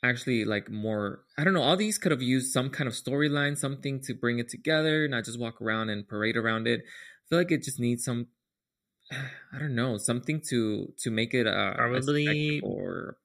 [0.03, 1.21] actually like more.
[1.37, 1.61] I don't know.
[1.63, 5.25] All these could have used some kind of storyline, something to bring it together, not
[5.25, 6.81] just walk around and parade around it.
[6.81, 8.27] I feel like it just needs some.
[9.11, 13.17] I don't know something to to make it uh, a Probably- or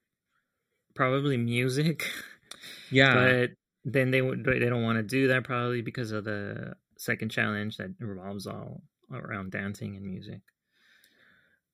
[0.94, 2.04] probably music,
[2.90, 3.14] yeah.
[3.14, 3.50] but
[3.84, 7.78] then they would they don't want to do that probably because of the second challenge
[7.78, 10.40] that revolves all around dancing and music.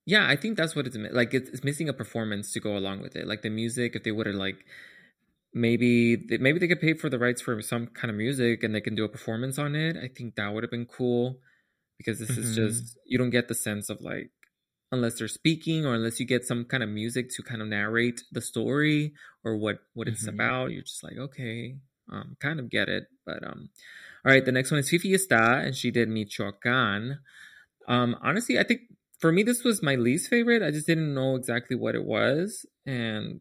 [0.08, 1.34] Yeah, I think that's what it's like.
[1.34, 3.28] It's, it's missing a performance to go along with it.
[3.28, 4.64] Like the music, if they would have like
[5.52, 8.74] maybe they, maybe they could pay for the rights for some kind of music and
[8.74, 9.98] they can do a performance on it.
[9.98, 11.40] I think that would have been cool
[11.98, 12.40] because this mm-hmm.
[12.40, 14.30] is just you don't get the sense of like
[14.90, 18.22] unless they're speaking or unless you get some kind of music to kind of narrate
[18.32, 19.12] the story
[19.44, 20.40] or what what it's mm-hmm.
[20.40, 20.70] about.
[20.70, 21.76] You're just like okay,
[22.10, 23.08] um, kind of get it.
[23.26, 23.68] But um,
[24.24, 27.18] all right, the next one is Fifi Estah, and she did Michoacan.
[27.86, 28.80] Um, honestly, I think
[29.18, 30.62] for me this was my least favorite.
[30.62, 33.40] I just didn't know exactly what it was, and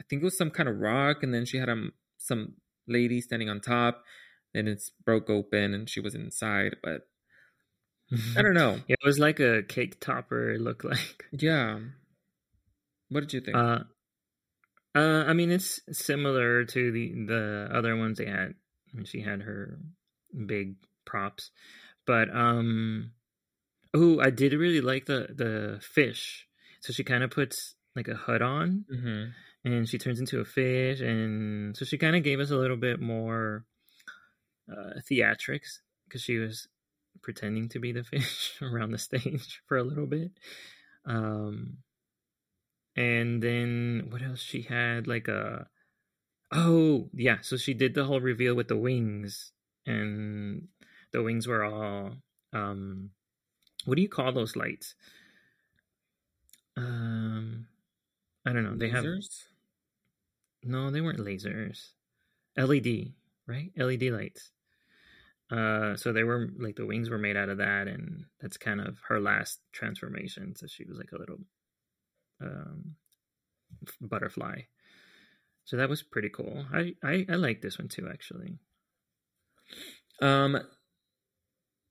[0.00, 1.22] I think it was some kind of rock.
[1.22, 2.54] And then she had um some
[2.88, 4.04] lady standing on top.
[4.54, 6.76] and it's broke open, and she was inside.
[6.82, 7.02] But
[8.36, 8.80] I don't know.
[8.88, 10.50] It was like a cake topper.
[10.52, 11.24] It looked like.
[11.32, 11.80] Yeah.
[13.08, 13.56] What did you think?
[13.56, 13.80] Uh,
[14.94, 18.54] uh, I mean, it's similar to the the other ones they had.
[18.92, 19.78] I mean, she had her
[20.46, 21.50] big props,
[22.06, 23.12] but um,
[23.94, 26.46] oh, I did really like the the fish.
[26.80, 29.30] So she kind of puts like a hood on, mm-hmm.
[29.64, 32.76] and she turns into a fish, and so she kind of gave us a little
[32.76, 33.64] bit more
[34.70, 36.68] uh, theatrics because she was
[37.22, 40.32] pretending to be the fish around the stage for a little bit.
[41.06, 41.78] Um,
[42.96, 45.66] and then what else she had like a
[46.52, 49.52] oh yeah so she did the whole reveal with the wings
[49.86, 50.68] and
[51.12, 52.12] the wings were all
[52.52, 53.10] um
[53.84, 54.94] what do you call those lights
[56.76, 57.66] um
[58.46, 59.44] i don't know they lasers?
[60.62, 61.90] have no they weren't lasers
[62.56, 63.12] led
[63.46, 64.50] right led lights
[65.50, 68.80] uh so they were like the wings were made out of that and that's kind
[68.80, 71.38] of her last transformation so she was like a little
[72.40, 72.96] um,
[74.00, 74.62] butterfly.
[75.64, 76.64] So that was pretty cool.
[76.72, 78.58] I, I, I like this one too, actually.
[80.20, 80.58] Um,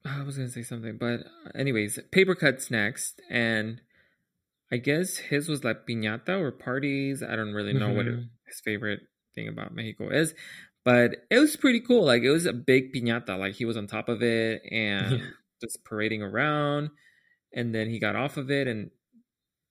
[0.06, 1.22] I was gonna say something, but
[1.56, 3.82] anyways, paper cuts next, and
[4.72, 7.24] I guess his was like piñata or parties.
[7.24, 7.98] I don't really know mm-hmm.
[7.98, 9.02] what his favorite
[9.36, 10.34] thing about Mexico is,
[10.84, 12.06] but it was pretty cool.
[12.06, 13.38] Like it was a big piñata.
[13.40, 15.26] Like he was on top of it and yeah.
[15.62, 16.90] just parading around,
[17.54, 18.92] and then he got off of it and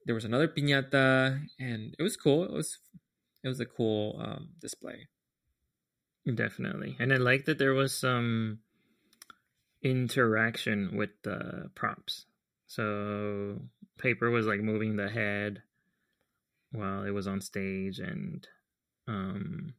[0.06, 2.44] there was another piñata, and it was cool.
[2.44, 2.78] It was
[3.44, 5.08] it was a cool um, display.
[6.32, 8.60] Definitely, and I like that there was some
[9.82, 12.26] interaction with the props.
[12.66, 13.60] So
[13.98, 15.62] paper was like moving the head
[16.70, 18.46] while it was on stage, and
[19.06, 19.74] um,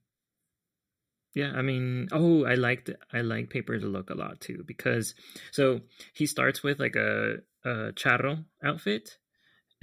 [1.33, 5.15] yeah, I mean, oh, I liked I like paper's look a lot too because
[5.51, 5.81] so
[6.13, 9.17] he starts with like a a charro outfit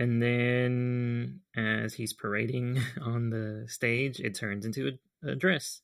[0.00, 4.92] and then as he's parading on the stage, it turns into
[5.22, 5.82] a, a dress.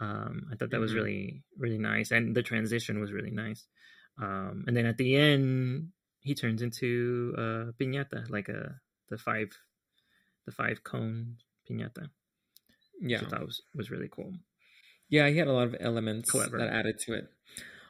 [0.00, 1.00] Um, I thought that was mm-hmm.
[1.00, 3.66] really really nice, and the transition was really nice.
[4.20, 5.88] Um, and then at the end,
[6.20, 9.48] he turns into a piñata, like a the five
[10.46, 11.36] the five cone
[11.70, 12.08] piñata.
[13.00, 14.32] Yeah, that was was really cool.
[15.08, 16.58] Yeah, he had a lot of elements Clever.
[16.58, 17.24] that added to it.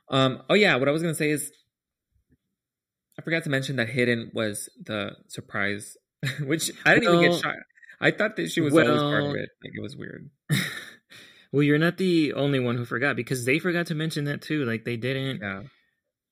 [0.09, 1.53] Um, oh yeah, what I was gonna say is
[3.19, 5.97] I forgot to mention that Hidden was the surprise,
[6.41, 7.57] which I didn't well, even get shot.
[8.01, 9.51] I thought that she was well, always part of it.
[9.63, 10.31] Like it was weird.
[11.53, 14.65] Well, you're not the only one who forgot because they forgot to mention that too.
[14.65, 15.41] Like they didn't.
[15.43, 15.63] Yeah.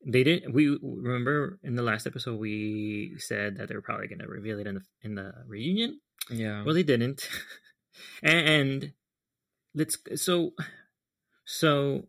[0.07, 0.55] They didn't.
[0.55, 4.61] We remember in the last episode we said that they were probably going to reveal
[4.61, 6.01] it in the in the reunion.
[6.31, 6.62] Yeah.
[6.64, 7.29] Well, they didn't.
[8.23, 8.93] and
[9.75, 10.53] let's so
[11.45, 12.07] so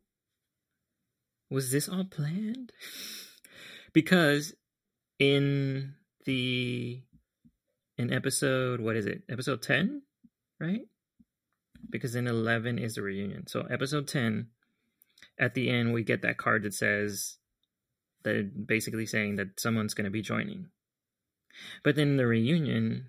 [1.50, 2.72] was this all planned?
[3.94, 4.54] because
[5.18, 5.94] in
[6.26, 7.02] the
[7.98, 10.04] in episode what is it episode 10
[10.60, 10.82] right
[11.90, 14.48] because in 11 is the reunion so episode 10
[15.40, 17.38] at the end we get that card that says
[18.24, 20.68] that basically saying that someone's going to be joining
[21.84, 23.08] but then in the reunion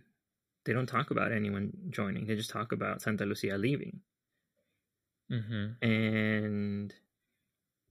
[0.64, 4.00] they don't talk about anyone joining they just talk about santa lucia leaving
[5.30, 5.82] mm-hmm.
[5.82, 6.94] and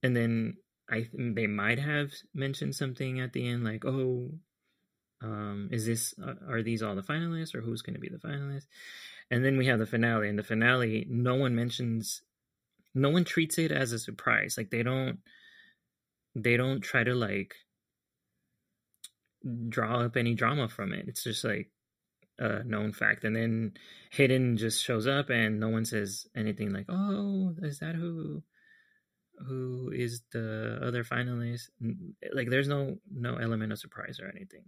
[0.02, 0.56] and then
[0.90, 4.30] I they might have mentioned something at the end like, "Oh,
[5.22, 8.18] um, is this uh, are these all the finalists or who's going to be the
[8.18, 8.66] finalists?"
[9.30, 10.28] And then we have the finale.
[10.28, 12.22] And the finale, no one mentions,
[12.94, 14.56] no one treats it as a surprise.
[14.56, 15.18] Like they don't,
[16.34, 17.54] they don't try to like
[19.68, 21.06] draw up any drama from it.
[21.08, 21.70] It's just like
[22.38, 23.24] a known fact.
[23.24, 23.74] And then
[24.10, 28.42] Hidden just shows up and no one says anything like, "Oh, is that who?"
[29.46, 31.70] who is the other finalist
[32.32, 34.64] like there's no no element of surprise or anything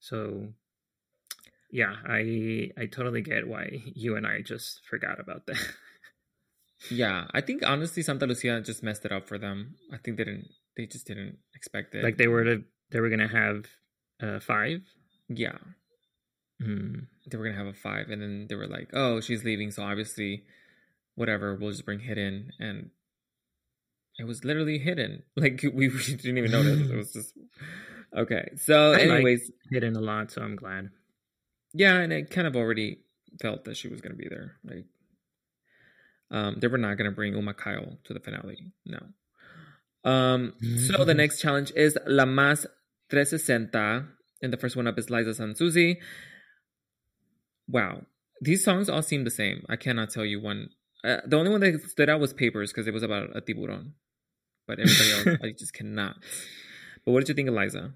[0.00, 0.48] so
[1.70, 5.58] yeah i i totally get why you and i just forgot about that
[6.90, 9.76] Yeah, I think honestly Santa Lucia just messed it up for them.
[9.90, 10.48] I think they didn't.
[10.76, 12.04] They just didn't expect it.
[12.04, 13.64] Like they were to, they were gonna have
[14.22, 14.82] uh, five.
[15.28, 15.56] yeah,
[16.62, 17.06] Mm.
[17.30, 19.82] they were gonna have a five, and then they were like, "Oh, she's leaving, so
[19.82, 20.44] obviously,
[21.14, 22.90] whatever, we'll just bring hidden." And
[24.18, 25.22] it was literally hidden.
[25.36, 26.80] Like we, we didn't even notice.
[26.90, 27.32] it was just
[28.14, 28.50] okay.
[28.56, 30.90] So, I like- anyways, Hidden a lot, so I'm glad.
[31.74, 33.00] Yeah, and I kind of already
[33.42, 34.56] felt that she was gonna be there.
[34.64, 34.86] Like,
[36.30, 38.72] um, they were not gonna bring Uma Kyle to the finale.
[38.86, 39.00] No.
[40.04, 40.54] Um.
[40.88, 42.64] So the next challenge is La Más
[43.10, 44.06] 360,
[44.42, 45.96] and the first one up is Liza Zan Zuzzi.
[47.68, 48.02] Wow,
[48.40, 49.64] these songs all seem the same.
[49.68, 50.70] I cannot tell you one.
[51.02, 53.94] Uh, the only one that stood out was Papers because it was about a tiburon,
[54.66, 56.16] but everybody else I just cannot.
[57.04, 57.92] But what did you think of Liza?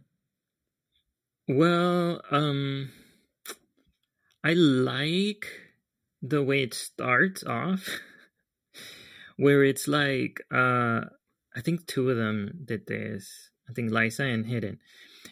[1.49, 2.91] Well, um,
[4.49, 5.47] I like
[6.23, 7.87] the way it starts off,
[9.37, 11.03] where it's like, uh,
[11.55, 13.51] I think two of them did this.
[13.69, 14.79] I think Lisa and Hidden.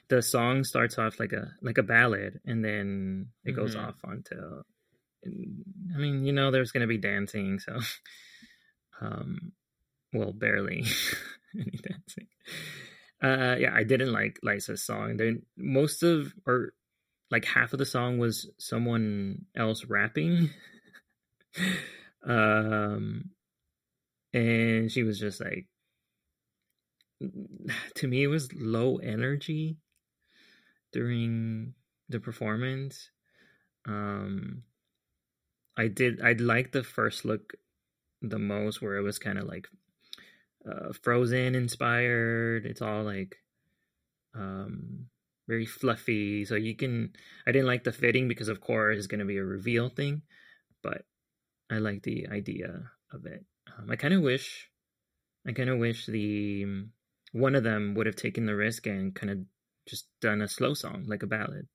[0.08, 3.88] The song starts off like a like a ballad, and then it goes Mhm.
[3.88, 4.62] off onto.
[5.24, 7.80] I mean, you know, there's gonna be dancing, so,
[9.00, 9.52] um,
[10.12, 10.84] well, barely
[11.58, 12.28] any dancing
[13.22, 16.74] uh yeah i didn't like Lisa's song then most of or
[17.30, 20.50] like half of the song was someone else rapping
[22.26, 23.30] um
[24.32, 25.66] and she was just like
[27.94, 29.76] to me it was low energy
[30.92, 31.74] during
[32.08, 33.10] the performance
[33.86, 34.62] um
[35.76, 37.54] i did i liked the first look
[38.22, 39.68] the most where it was kind of like
[40.68, 42.66] uh, Frozen inspired.
[42.66, 43.36] It's all like
[44.34, 45.06] um,
[45.48, 46.44] very fluffy.
[46.44, 47.14] So you can.
[47.46, 50.22] I didn't like the fitting because of course it's going to be a reveal thing,
[50.82, 51.06] but
[51.70, 53.44] I like the idea of it.
[53.78, 54.70] Um, I kind of wish.
[55.46, 56.92] I kind of wish the um,
[57.32, 59.38] one of them would have taken the risk and kind of
[59.88, 61.68] just done a slow song like a ballad.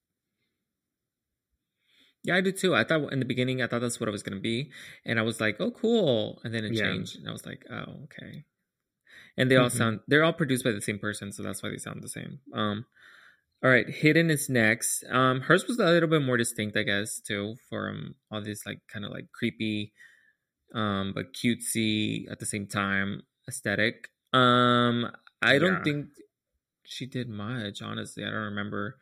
[2.24, 2.76] Yeah, I did too.
[2.76, 4.72] I thought in the beginning I thought that's what it was gonna be,
[5.06, 6.76] and I was like, "Oh, cool!" And then it Yeah.
[6.76, 8.46] changed, and I was like, "Oh, okay."
[9.38, 9.72] And they all Mhm.
[9.72, 12.42] sound they're all produced by the same person, so that's why they sound the same.
[12.54, 12.86] Um,
[13.64, 15.04] all right, Hidden is next.
[15.10, 18.64] Um, hers was a little bit more distinct, I guess, too, for um, all these
[18.66, 19.94] like kind of like creepy,
[20.74, 24.10] um, but cutesy at the same time aesthetic.
[24.34, 25.84] Um, I don't Yeah.
[25.84, 26.08] think
[26.86, 27.82] she did much.
[27.82, 28.98] Honestly, I don't remember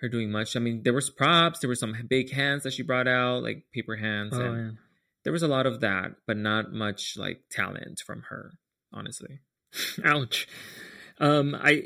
[0.00, 0.56] her doing much.
[0.56, 3.64] I mean, there was props, there were some big hands that she brought out, like
[3.72, 4.70] paper hands, Oh and yeah.
[5.24, 8.52] there was a lot of that, but not much like talent from her.
[8.92, 9.40] Honestly,
[10.04, 10.46] Ouch.
[11.18, 11.82] Um, I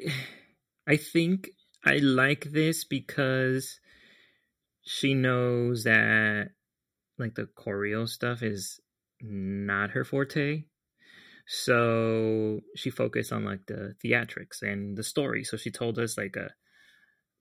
[0.87, 1.51] I think
[1.87, 3.79] I like this because
[4.83, 6.51] she knows that
[7.19, 8.81] like the choreo stuff is
[9.21, 10.65] not her forte.
[11.47, 15.45] So she focused on like the theatrics and the story.
[15.45, 16.51] So she told us like a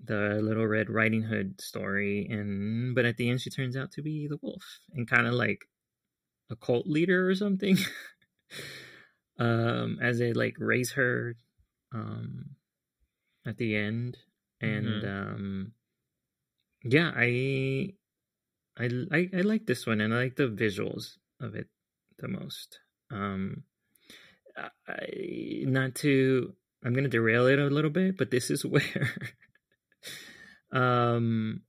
[0.03, 4.01] the Little Red Riding Hood story, and but at the end she turns out to
[4.01, 5.65] be the wolf and kind of like
[6.51, 7.77] a cult leader or something.
[9.39, 11.35] um, as they like raise her,
[11.93, 12.51] um,
[13.47, 14.17] at the end,
[14.65, 15.71] and um,
[16.83, 17.93] yeah, I,
[18.77, 21.67] I, I, I like this one, and I like the visuals of it
[22.19, 22.79] the most.
[23.11, 23.63] Um,
[24.87, 26.53] I, not to,
[26.83, 29.11] I'm gonna derail it a little bit, but this is where,
[30.71, 31.61] um,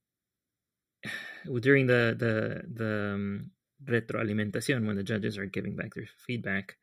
[1.61, 3.51] during the the the um,
[3.85, 6.77] retroalimentación when the judges are giving back their feedback,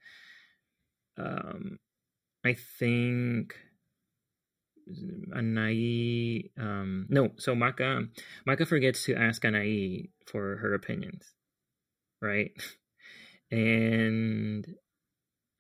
[1.19, 1.79] um,
[2.45, 3.57] I think
[5.35, 8.07] Anai, um, no, so Maka,
[8.47, 11.33] Maka forgets to ask Anai for her opinions,
[12.21, 12.51] right?
[13.51, 14.67] And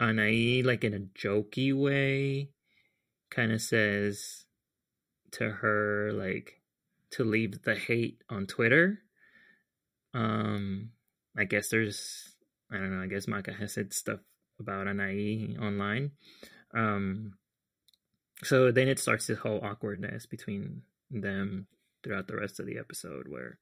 [0.00, 2.50] Anai, like in a jokey way,
[3.30, 4.44] kind of says
[5.32, 6.60] to her, like,
[7.12, 9.00] to leave the hate on Twitter.
[10.12, 10.90] Um,
[11.36, 12.34] I guess there's,
[12.70, 14.20] I don't know, I guess Maka has said stuff
[14.60, 16.12] about Anai online.
[16.74, 17.34] Um,
[18.42, 21.66] so then it starts this whole awkwardness between them
[22.02, 23.58] throughout the rest of the episode where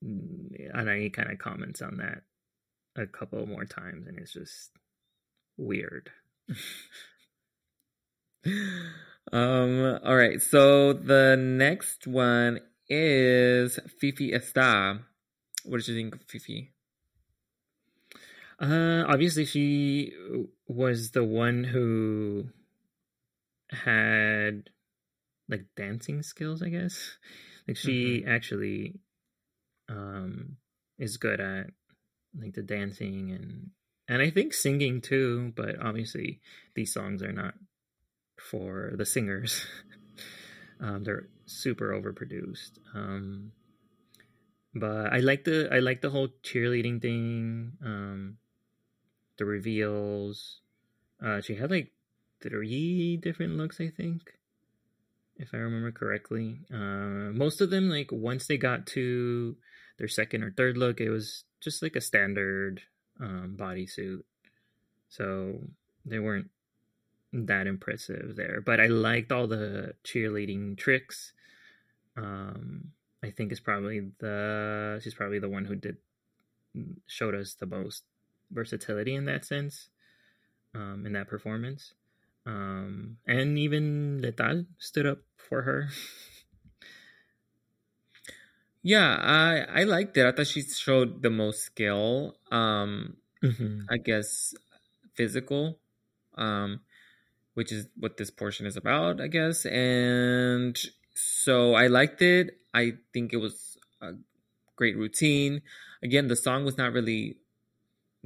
[0.00, 2.22] and Anai kind of comments on that
[2.96, 4.70] a couple more times and it's just
[5.56, 6.10] weird.
[9.32, 10.40] um, all right.
[10.40, 15.00] So the next one is Fifi Estah.
[15.64, 16.72] What did you think of Fifi?
[18.60, 20.12] Uh, obviously, she
[20.68, 22.48] was the one who
[23.74, 24.70] had
[25.48, 27.18] like dancing skills, I guess.
[27.66, 29.00] Like she actually
[29.88, 30.56] um
[30.98, 31.66] is good at
[32.38, 33.70] like the dancing and
[34.08, 36.40] and I think singing too, but obviously
[36.74, 37.54] these songs are not
[38.38, 39.64] for the singers.
[40.80, 42.78] um, they're super overproduced.
[42.94, 43.52] Um,
[44.74, 47.72] but I like the I like the whole cheerleading thing.
[47.82, 48.36] Um,
[49.38, 50.60] the reveals.
[51.24, 51.92] Uh, she had like
[52.44, 54.34] three different looks, I think,
[55.36, 56.58] if I remember correctly.
[56.72, 59.56] Uh, most of them, like once they got to
[59.98, 62.82] their second or third look, it was just like a standard
[63.20, 64.22] um, bodysuit.
[65.08, 65.60] So
[66.04, 66.50] they weren't
[67.32, 68.60] that impressive there.
[68.64, 71.32] But I liked all the cheerleading tricks.
[72.16, 72.92] Um,
[73.22, 75.96] I think is probably the she's probably the one who did
[77.06, 78.04] showed us the most
[78.50, 79.88] versatility in that sense,
[80.74, 81.94] um, in that performance.
[82.46, 85.88] Um, and even Letal stood up for her.
[88.86, 90.26] Yeah, I I liked it.
[90.26, 92.36] I thought she showed the most skill.
[92.52, 93.88] Um, mm-hmm.
[93.88, 94.52] I guess
[95.14, 95.78] physical,
[96.36, 96.80] um,
[97.54, 99.64] which is what this portion is about, I guess.
[99.64, 100.78] And
[101.14, 102.58] so I liked it.
[102.74, 104.12] I think it was a
[104.76, 105.62] great routine.
[106.02, 107.38] Again, the song was not really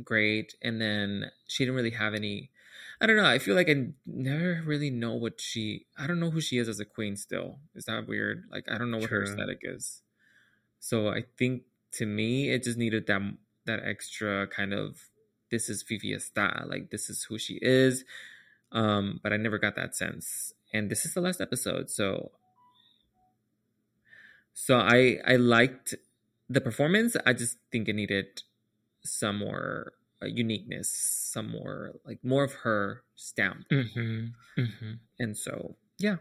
[0.02, 2.50] great, and then she didn't really have any.
[3.00, 3.26] I don't know.
[3.26, 5.86] I feel like I never really know what she.
[5.96, 7.16] I don't know who she is as a queen.
[7.16, 8.44] Still, is that weird?
[8.50, 9.20] Like I don't know what True.
[9.20, 10.02] her aesthetic is.
[10.80, 13.22] So I think to me, it just needed that
[13.66, 14.96] that extra kind of
[15.50, 18.04] this is Fifi Estah, like this is who she is.
[18.72, 20.52] Um, but I never got that sense.
[20.72, 22.32] And this is the last episode, so
[24.52, 25.94] so I I liked
[26.50, 27.16] the performance.
[27.24, 28.42] I just think it needed
[29.04, 29.92] some more
[30.22, 33.68] uniqueness, some more like more of her stamp.
[33.70, 34.26] Mm-hmm.
[34.60, 34.92] Mm-hmm.
[35.18, 36.16] And so yeah.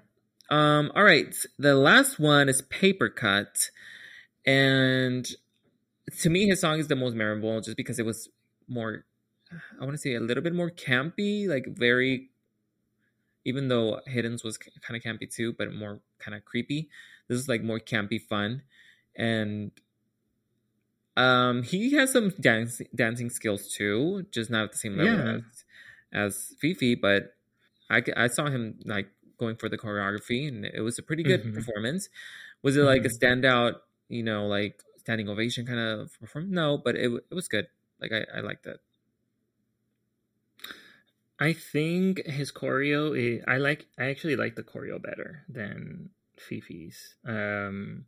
[0.50, 0.92] Um.
[0.96, 1.36] All right.
[1.60, 3.70] The last one is Paper Cut.
[4.46, 5.28] And
[6.22, 8.30] to me, his song is the most memorable just because it was
[8.70, 9.04] more,
[9.52, 12.30] I want to say a little bit more campy, like very,
[13.44, 16.90] even though Hidden's was kind of campy too, but more kind of creepy.
[17.28, 18.62] This is like more campy fun.
[19.18, 19.72] And
[21.18, 25.38] um, he has some dance, dancing skills too, just not at the same level yeah.
[25.38, 25.66] as,
[26.14, 27.34] as Fifi, but
[27.90, 29.08] I, I saw him like
[29.38, 31.56] going for the choreography and it was a pretty good mm-hmm.
[31.56, 32.10] performance.
[32.64, 33.08] Was it like mm-hmm.
[33.08, 33.76] a standout
[34.10, 36.52] you know, like standing ovation kind of perform.
[36.52, 37.68] No, but it it was good.
[38.00, 38.80] Like I I liked it.
[41.40, 43.18] I think his choreo.
[43.18, 43.86] Is, I like.
[43.98, 47.16] I actually like the choreo better than Fifi's.
[47.26, 48.06] Um,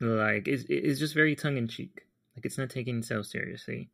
[0.00, 2.06] like it's it's just very tongue in cheek.
[2.36, 3.90] Like it's not taking itself seriously.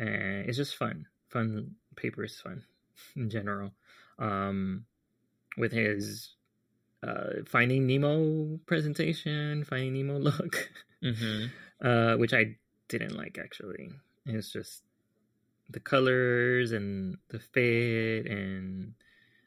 [0.00, 1.06] Uh, it's just fun.
[1.28, 2.64] Fun paper is fun
[3.16, 3.72] in general.
[4.18, 4.86] Um,
[5.58, 6.34] with his
[7.06, 10.70] uh, Finding Nemo presentation, Finding Nemo look,
[11.02, 11.86] mm-hmm.
[11.86, 12.56] uh, which I
[12.88, 13.90] didn't like actually.
[14.24, 14.82] It's just
[15.70, 18.94] the colors and the fit, and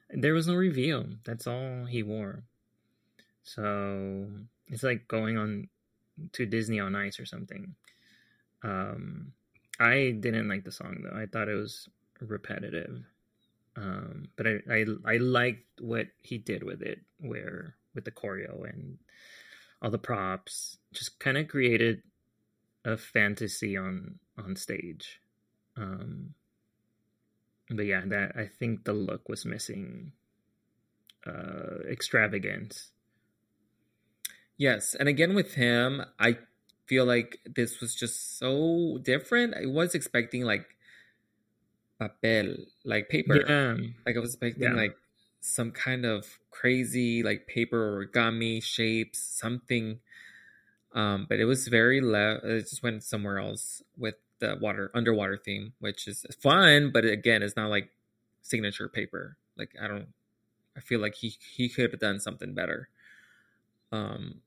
[0.10, 1.06] there was no reveal.
[1.26, 2.44] That's all he wore.
[3.44, 4.28] So
[4.68, 5.70] it's like going on
[6.34, 7.76] to Disney on Ice or something.
[8.64, 9.34] Um,
[9.80, 11.18] I didn't like the song though.
[11.18, 11.88] I thought it was
[12.20, 13.04] repetitive.
[13.76, 18.70] Um, but I, I I liked what he did with it, where with the choreo
[18.70, 18.98] and
[19.82, 22.02] all the props, just kind of created
[22.84, 25.22] a fantasy on on stage.
[25.78, 26.34] Um,
[27.70, 30.12] but yeah, that I think the look was missing
[31.26, 32.92] uh, extravagance.
[34.60, 36.38] Yes, and again with him, I
[36.86, 39.56] feel like this was just so different.
[39.56, 40.76] I was expecting like
[42.02, 43.38] papel, like paper.
[43.38, 43.78] Yeah.
[44.06, 44.74] Like I was expecting yeah.
[44.74, 44.98] like
[45.40, 50.00] some kind of crazy like paper origami shapes, something.
[50.94, 55.38] Um, but it was very le- it just went somewhere else with the water underwater
[55.38, 57.92] theme, which is fun, but again, it's not like
[58.42, 59.38] signature paper.
[59.58, 60.08] Like I don't
[60.76, 62.90] I feel like he he could have done something better.
[63.94, 64.42] Um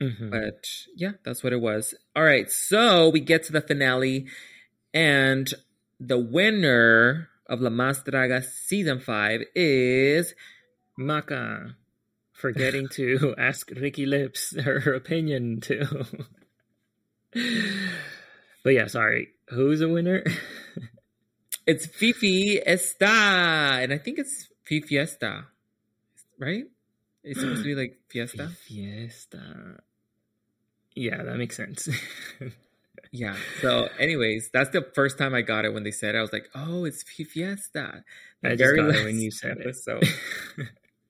[0.00, 0.30] mm-hmm.
[0.30, 1.94] but yeah, that's what it was.
[2.14, 4.26] All right, so we get to the finale
[4.94, 5.52] and
[6.00, 10.34] the winner of La Más Draga season five is
[10.96, 11.76] Maka.
[12.32, 15.86] forgetting to ask Ricky Lips her opinion too.
[18.64, 19.28] but yeah, sorry.
[19.48, 20.22] Who's the winner?
[21.66, 25.46] it's Fifi Estah, and I think it's Fifiesta,
[26.38, 26.64] right?
[27.24, 28.48] It's supposed to be like Fiesta.
[28.66, 29.80] Fiesta.
[30.98, 31.88] Yeah, that makes sense.
[33.12, 33.36] yeah.
[33.60, 36.18] So, anyways, that's the first time I got it when they said it.
[36.18, 38.02] I was like, "Oh, it's Fiesta."
[38.42, 39.76] I just got it when you said it.
[39.76, 40.00] So,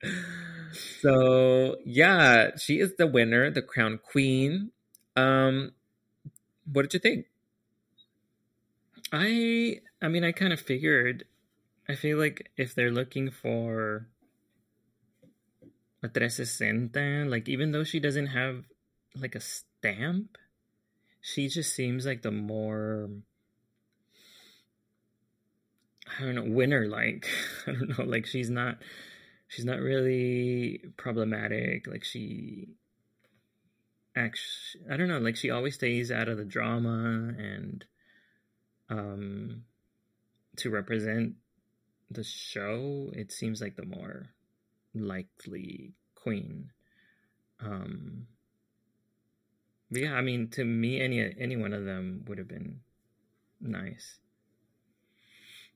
[1.01, 4.69] so yeah, she is the winner, the crown queen.
[5.15, 5.71] Um,
[6.71, 7.25] what did you think?
[9.11, 11.25] I I mean I kind of figured
[11.87, 14.05] I feel like if they're looking for
[16.03, 18.65] a 360, like even though she doesn't have
[19.15, 19.41] like a
[19.79, 20.37] stamp,
[21.21, 23.09] she just seems like the more
[26.17, 27.27] I don't know, winner like.
[27.67, 28.77] I don't know, like she's not
[29.47, 31.87] she's not really problematic.
[31.87, 32.69] Like she
[34.15, 37.85] actually I don't know, like she always stays out of the drama and
[38.89, 39.63] um
[40.57, 41.35] to represent
[42.11, 44.29] the show, it seems like the more
[44.95, 46.71] likely queen.
[47.59, 48.27] Um
[49.91, 52.81] yeah, I mean to me any any one of them would have been
[53.61, 54.19] nice.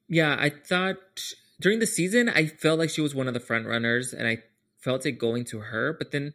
[0.07, 3.65] Yeah, I thought during the season I felt like she was one of the front
[3.67, 4.43] runners and I
[4.79, 6.33] felt it going to her, but then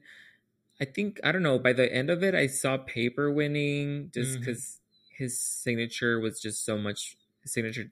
[0.81, 4.41] I think I don't know, by the end of it I saw Paper winning just
[4.41, 4.45] Mhm.
[4.45, 7.91] cuz his signature was just so much his signature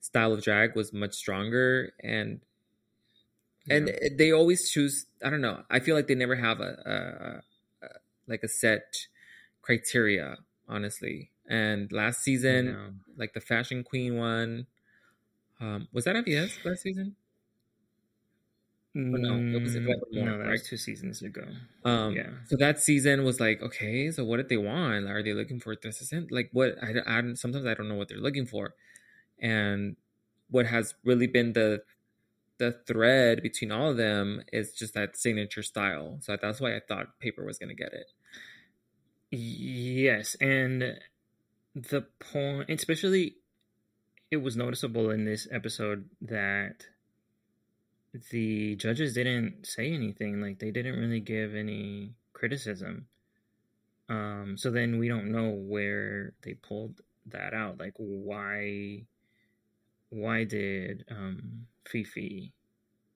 [0.00, 2.40] style of drag was much stronger and
[3.68, 7.42] and they always choose i don't know i feel like they never have a,
[7.82, 7.88] a, a
[8.26, 9.06] like a set
[9.62, 10.38] criteria
[10.68, 11.32] honestly.
[11.48, 12.78] And last season
[13.16, 14.66] like the fashion queen one
[15.60, 17.16] um was that FES last season?
[19.12, 20.50] No, it was Mm, no, that right?
[20.50, 21.46] was two seasons ago.
[21.84, 22.38] um Yeah.
[22.44, 25.06] so that season was like okay so what did they want?
[25.06, 28.18] Are they looking for this like what I, I sometimes i don't know what they're
[28.18, 28.74] looking for.
[29.40, 29.96] And
[30.50, 31.82] what has really been the
[32.58, 36.18] the thread between all of them is just that signature style.
[36.22, 38.12] So that's why i thought paper was going to get it
[39.30, 40.98] Yes, and
[41.74, 43.36] the point, especially,
[44.30, 46.86] it was noticeable in this episode that
[48.30, 50.40] the judges didn't say anything.
[50.40, 53.06] Like they didn't really give any criticism.
[54.08, 57.78] Um, so then we don't know where they pulled that out.
[57.78, 59.04] Like why,
[60.08, 62.52] why did um, Fifi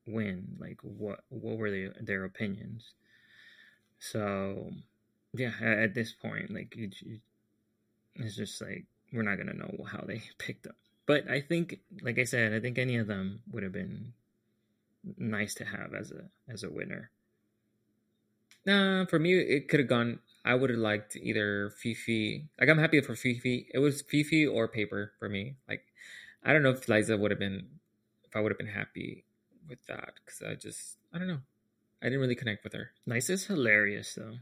[0.07, 0.57] win?
[0.61, 2.93] Like what, what were they, their opinions?
[3.99, 4.71] So
[5.35, 6.91] yeah, at, this point, like you,
[8.16, 10.76] it's just like we're not gonna know how they picked up.
[11.07, 14.14] But I think, like I said, I think any of them would have been
[15.18, 17.11] nice to have as a as a winner.
[18.66, 22.78] nah for me it could have gone i would have liked either fifi like i'm
[22.78, 25.85] happy for fifi it was fifi or paper for me like
[26.43, 27.68] i don't know if liza would have been
[28.24, 29.24] if i would have been happy
[29.68, 31.41] with that because i just i don't know
[32.03, 34.39] i didn't really connect with her Lisa's hilarious though.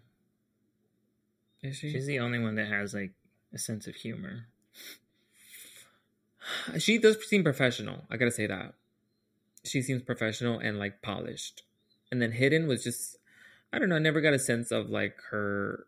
[1.63, 3.13] Is she She's the only one that has like
[3.53, 4.47] a sense of humor.
[6.79, 8.05] she does seem professional.
[8.11, 8.75] I gotta say that.
[9.65, 11.63] She seems professional and like polished.
[12.11, 13.17] And then Hidden was just
[13.73, 15.87] I don't know, I never got a sense of like her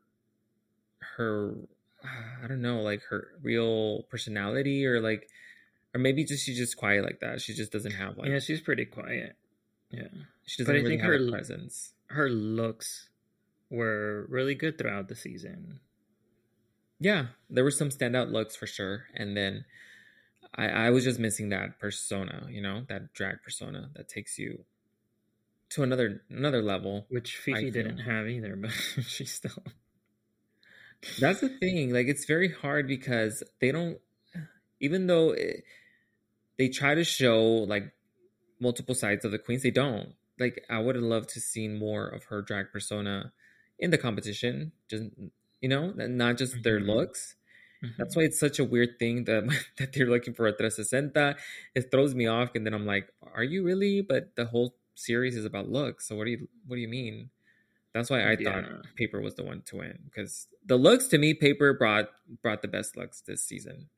[1.16, 1.54] her
[2.42, 5.28] I don't know, like her real personality or like
[5.94, 7.40] or maybe just she's just quiet like that.
[7.40, 9.36] She just doesn't have like yeah, she's pretty quiet.
[9.90, 10.08] Yeah,
[10.44, 11.92] she doesn't but I really think have her- presence.
[12.08, 13.08] her looks
[13.70, 15.80] were really good throughout the season.
[17.00, 19.04] Yeah, there were some standout looks for sure.
[19.14, 19.64] And then
[20.54, 24.64] I, I was just missing that persona, you know, that drag persona that takes you
[25.70, 27.06] to another another level.
[27.08, 28.70] Which Fifi didn't have either, but
[29.06, 29.64] she still.
[31.20, 31.92] That's the thing.
[31.92, 33.98] Like it's very hard because they don't
[34.80, 35.64] even though it,
[36.58, 37.92] they try to show like
[38.60, 40.14] multiple sides of the queens, they don't.
[40.38, 43.32] Like I would have loved to seen more of her drag persona
[43.84, 45.04] in the competition, just
[45.60, 46.86] you know, not just their Mhm.
[46.86, 47.36] looks.
[47.82, 47.94] Mhm.
[47.98, 49.44] That's why it's such a weird thing that
[49.78, 51.34] that they're looking for a 360.
[51.74, 55.36] It throws me off, and then I'm like, "Are you really?" But the whole series
[55.36, 56.08] is about looks.
[56.08, 57.30] So what do you what do you mean?
[57.94, 58.44] That's why I Yeah.
[58.44, 58.66] thought
[58.96, 62.10] Paper was the one to win because the looks to me, Paper brought
[62.42, 63.88] brought the best looks this season.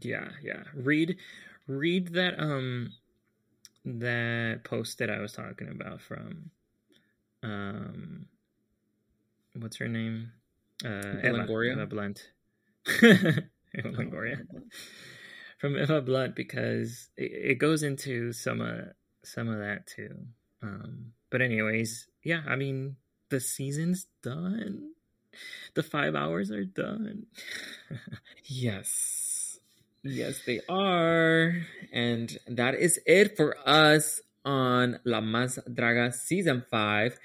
[0.00, 0.64] Yeah, yeah.
[0.74, 1.18] Read
[1.66, 2.92] read that um
[3.84, 6.50] that post that I was talking about from
[7.42, 8.28] um
[9.54, 10.32] what's her name?
[10.84, 11.72] Uh Eva, Longoria?
[11.72, 12.30] Eva Blunt.
[13.02, 14.46] Eva Longoria.
[15.58, 18.80] From Eva Blunt because it, it goes into some of
[19.24, 20.16] some of that too.
[20.62, 22.96] Um but anyways, yeah, I mean
[23.28, 24.92] the season's done.
[25.74, 27.26] The five hours are done.
[28.44, 29.58] Yes.
[30.02, 31.54] Yes, they are.
[31.92, 37.18] And that is it for us on La Más Draga Season 5.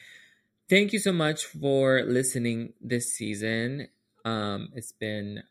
[0.67, 3.87] Thank you so much for listening this season.
[4.23, 5.43] Um, it's been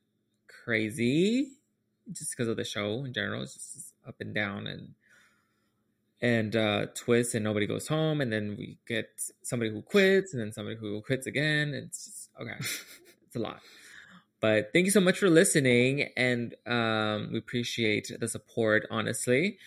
[0.48, 1.52] crazy
[2.10, 3.42] just because of the show in general.
[3.42, 4.94] It's just up and down and
[6.20, 9.08] and uh twists and nobody goes home and then we get
[9.42, 11.74] somebody who quits and then somebody who quits again.
[11.74, 12.56] It's just okay.
[13.26, 13.60] it's a lot.
[14.40, 18.84] but thank you so much for listening, and um, we appreciate the support.
[18.90, 19.58] Honestly,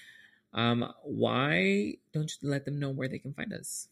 [0.53, 3.87] um, why don't you let them know where they can find us?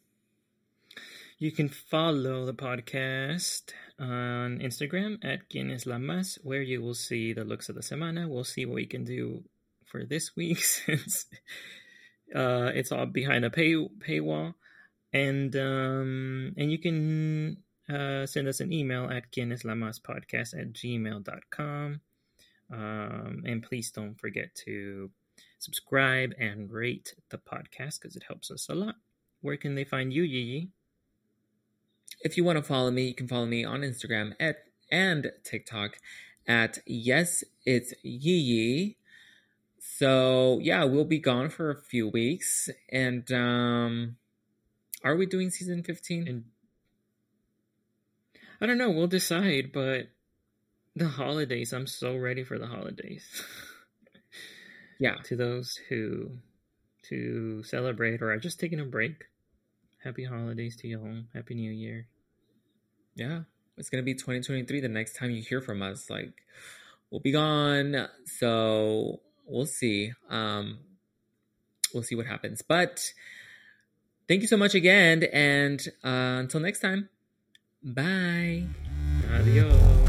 [1.37, 7.43] You can follow the podcast on Instagram at Guinness Lamas, where you will see the
[7.43, 8.29] looks of the semana.
[8.29, 9.43] We'll see what we can do
[9.83, 11.25] for this week since
[12.33, 14.53] uh, it's all behind a pay paywall.
[15.11, 17.57] And um, and you can
[17.89, 21.99] uh, send us an email at Guinness La Mas guinnesslamaspodcast at gmail.com.
[22.71, 25.11] Um, and please don't forget to
[25.59, 28.95] subscribe and rate the podcast because it helps us a lot.
[29.41, 30.69] Where can they find you, Yi
[32.25, 35.97] if you want to follow me, you can follow me on Instagram at and TikTok
[36.47, 38.97] at yes it's Yi.
[39.79, 44.17] So yeah, we'll be gone for a few weeks, and um,
[45.03, 46.27] are we doing season fifteen?
[46.27, 46.45] And
[48.59, 48.89] I don't know.
[48.89, 50.07] We'll decide, but
[50.95, 51.73] the holidays.
[51.73, 53.43] I'm so ready for the holidays.
[54.99, 55.17] yeah.
[55.25, 56.31] To those who
[57.09, 59.25] to celebrate or are just taking a break.
[60.03, 61.23] Happy holidays to y'all.
[61.35, 62.07] Happy New Year
[63.15, 63.41] yeah,
[63.77, 66.09] it's gonna be 2023 the next time you hear from us.
[66.09, 66.33] Like
[67.09, 68.07] we'll be gone.
[68.25, 70.13] So we'll see.
[70.29, 70.79] Um
[71.93, 72.61] we'll see what happens.
[72.61, 73.13] But
[74.27, 77.09] thank you so much again and uh, until next time.
[77.81, 78.65] Bye.
[79.33, 80.05] Adios.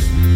[0.00, 0.29] Mm-hmm.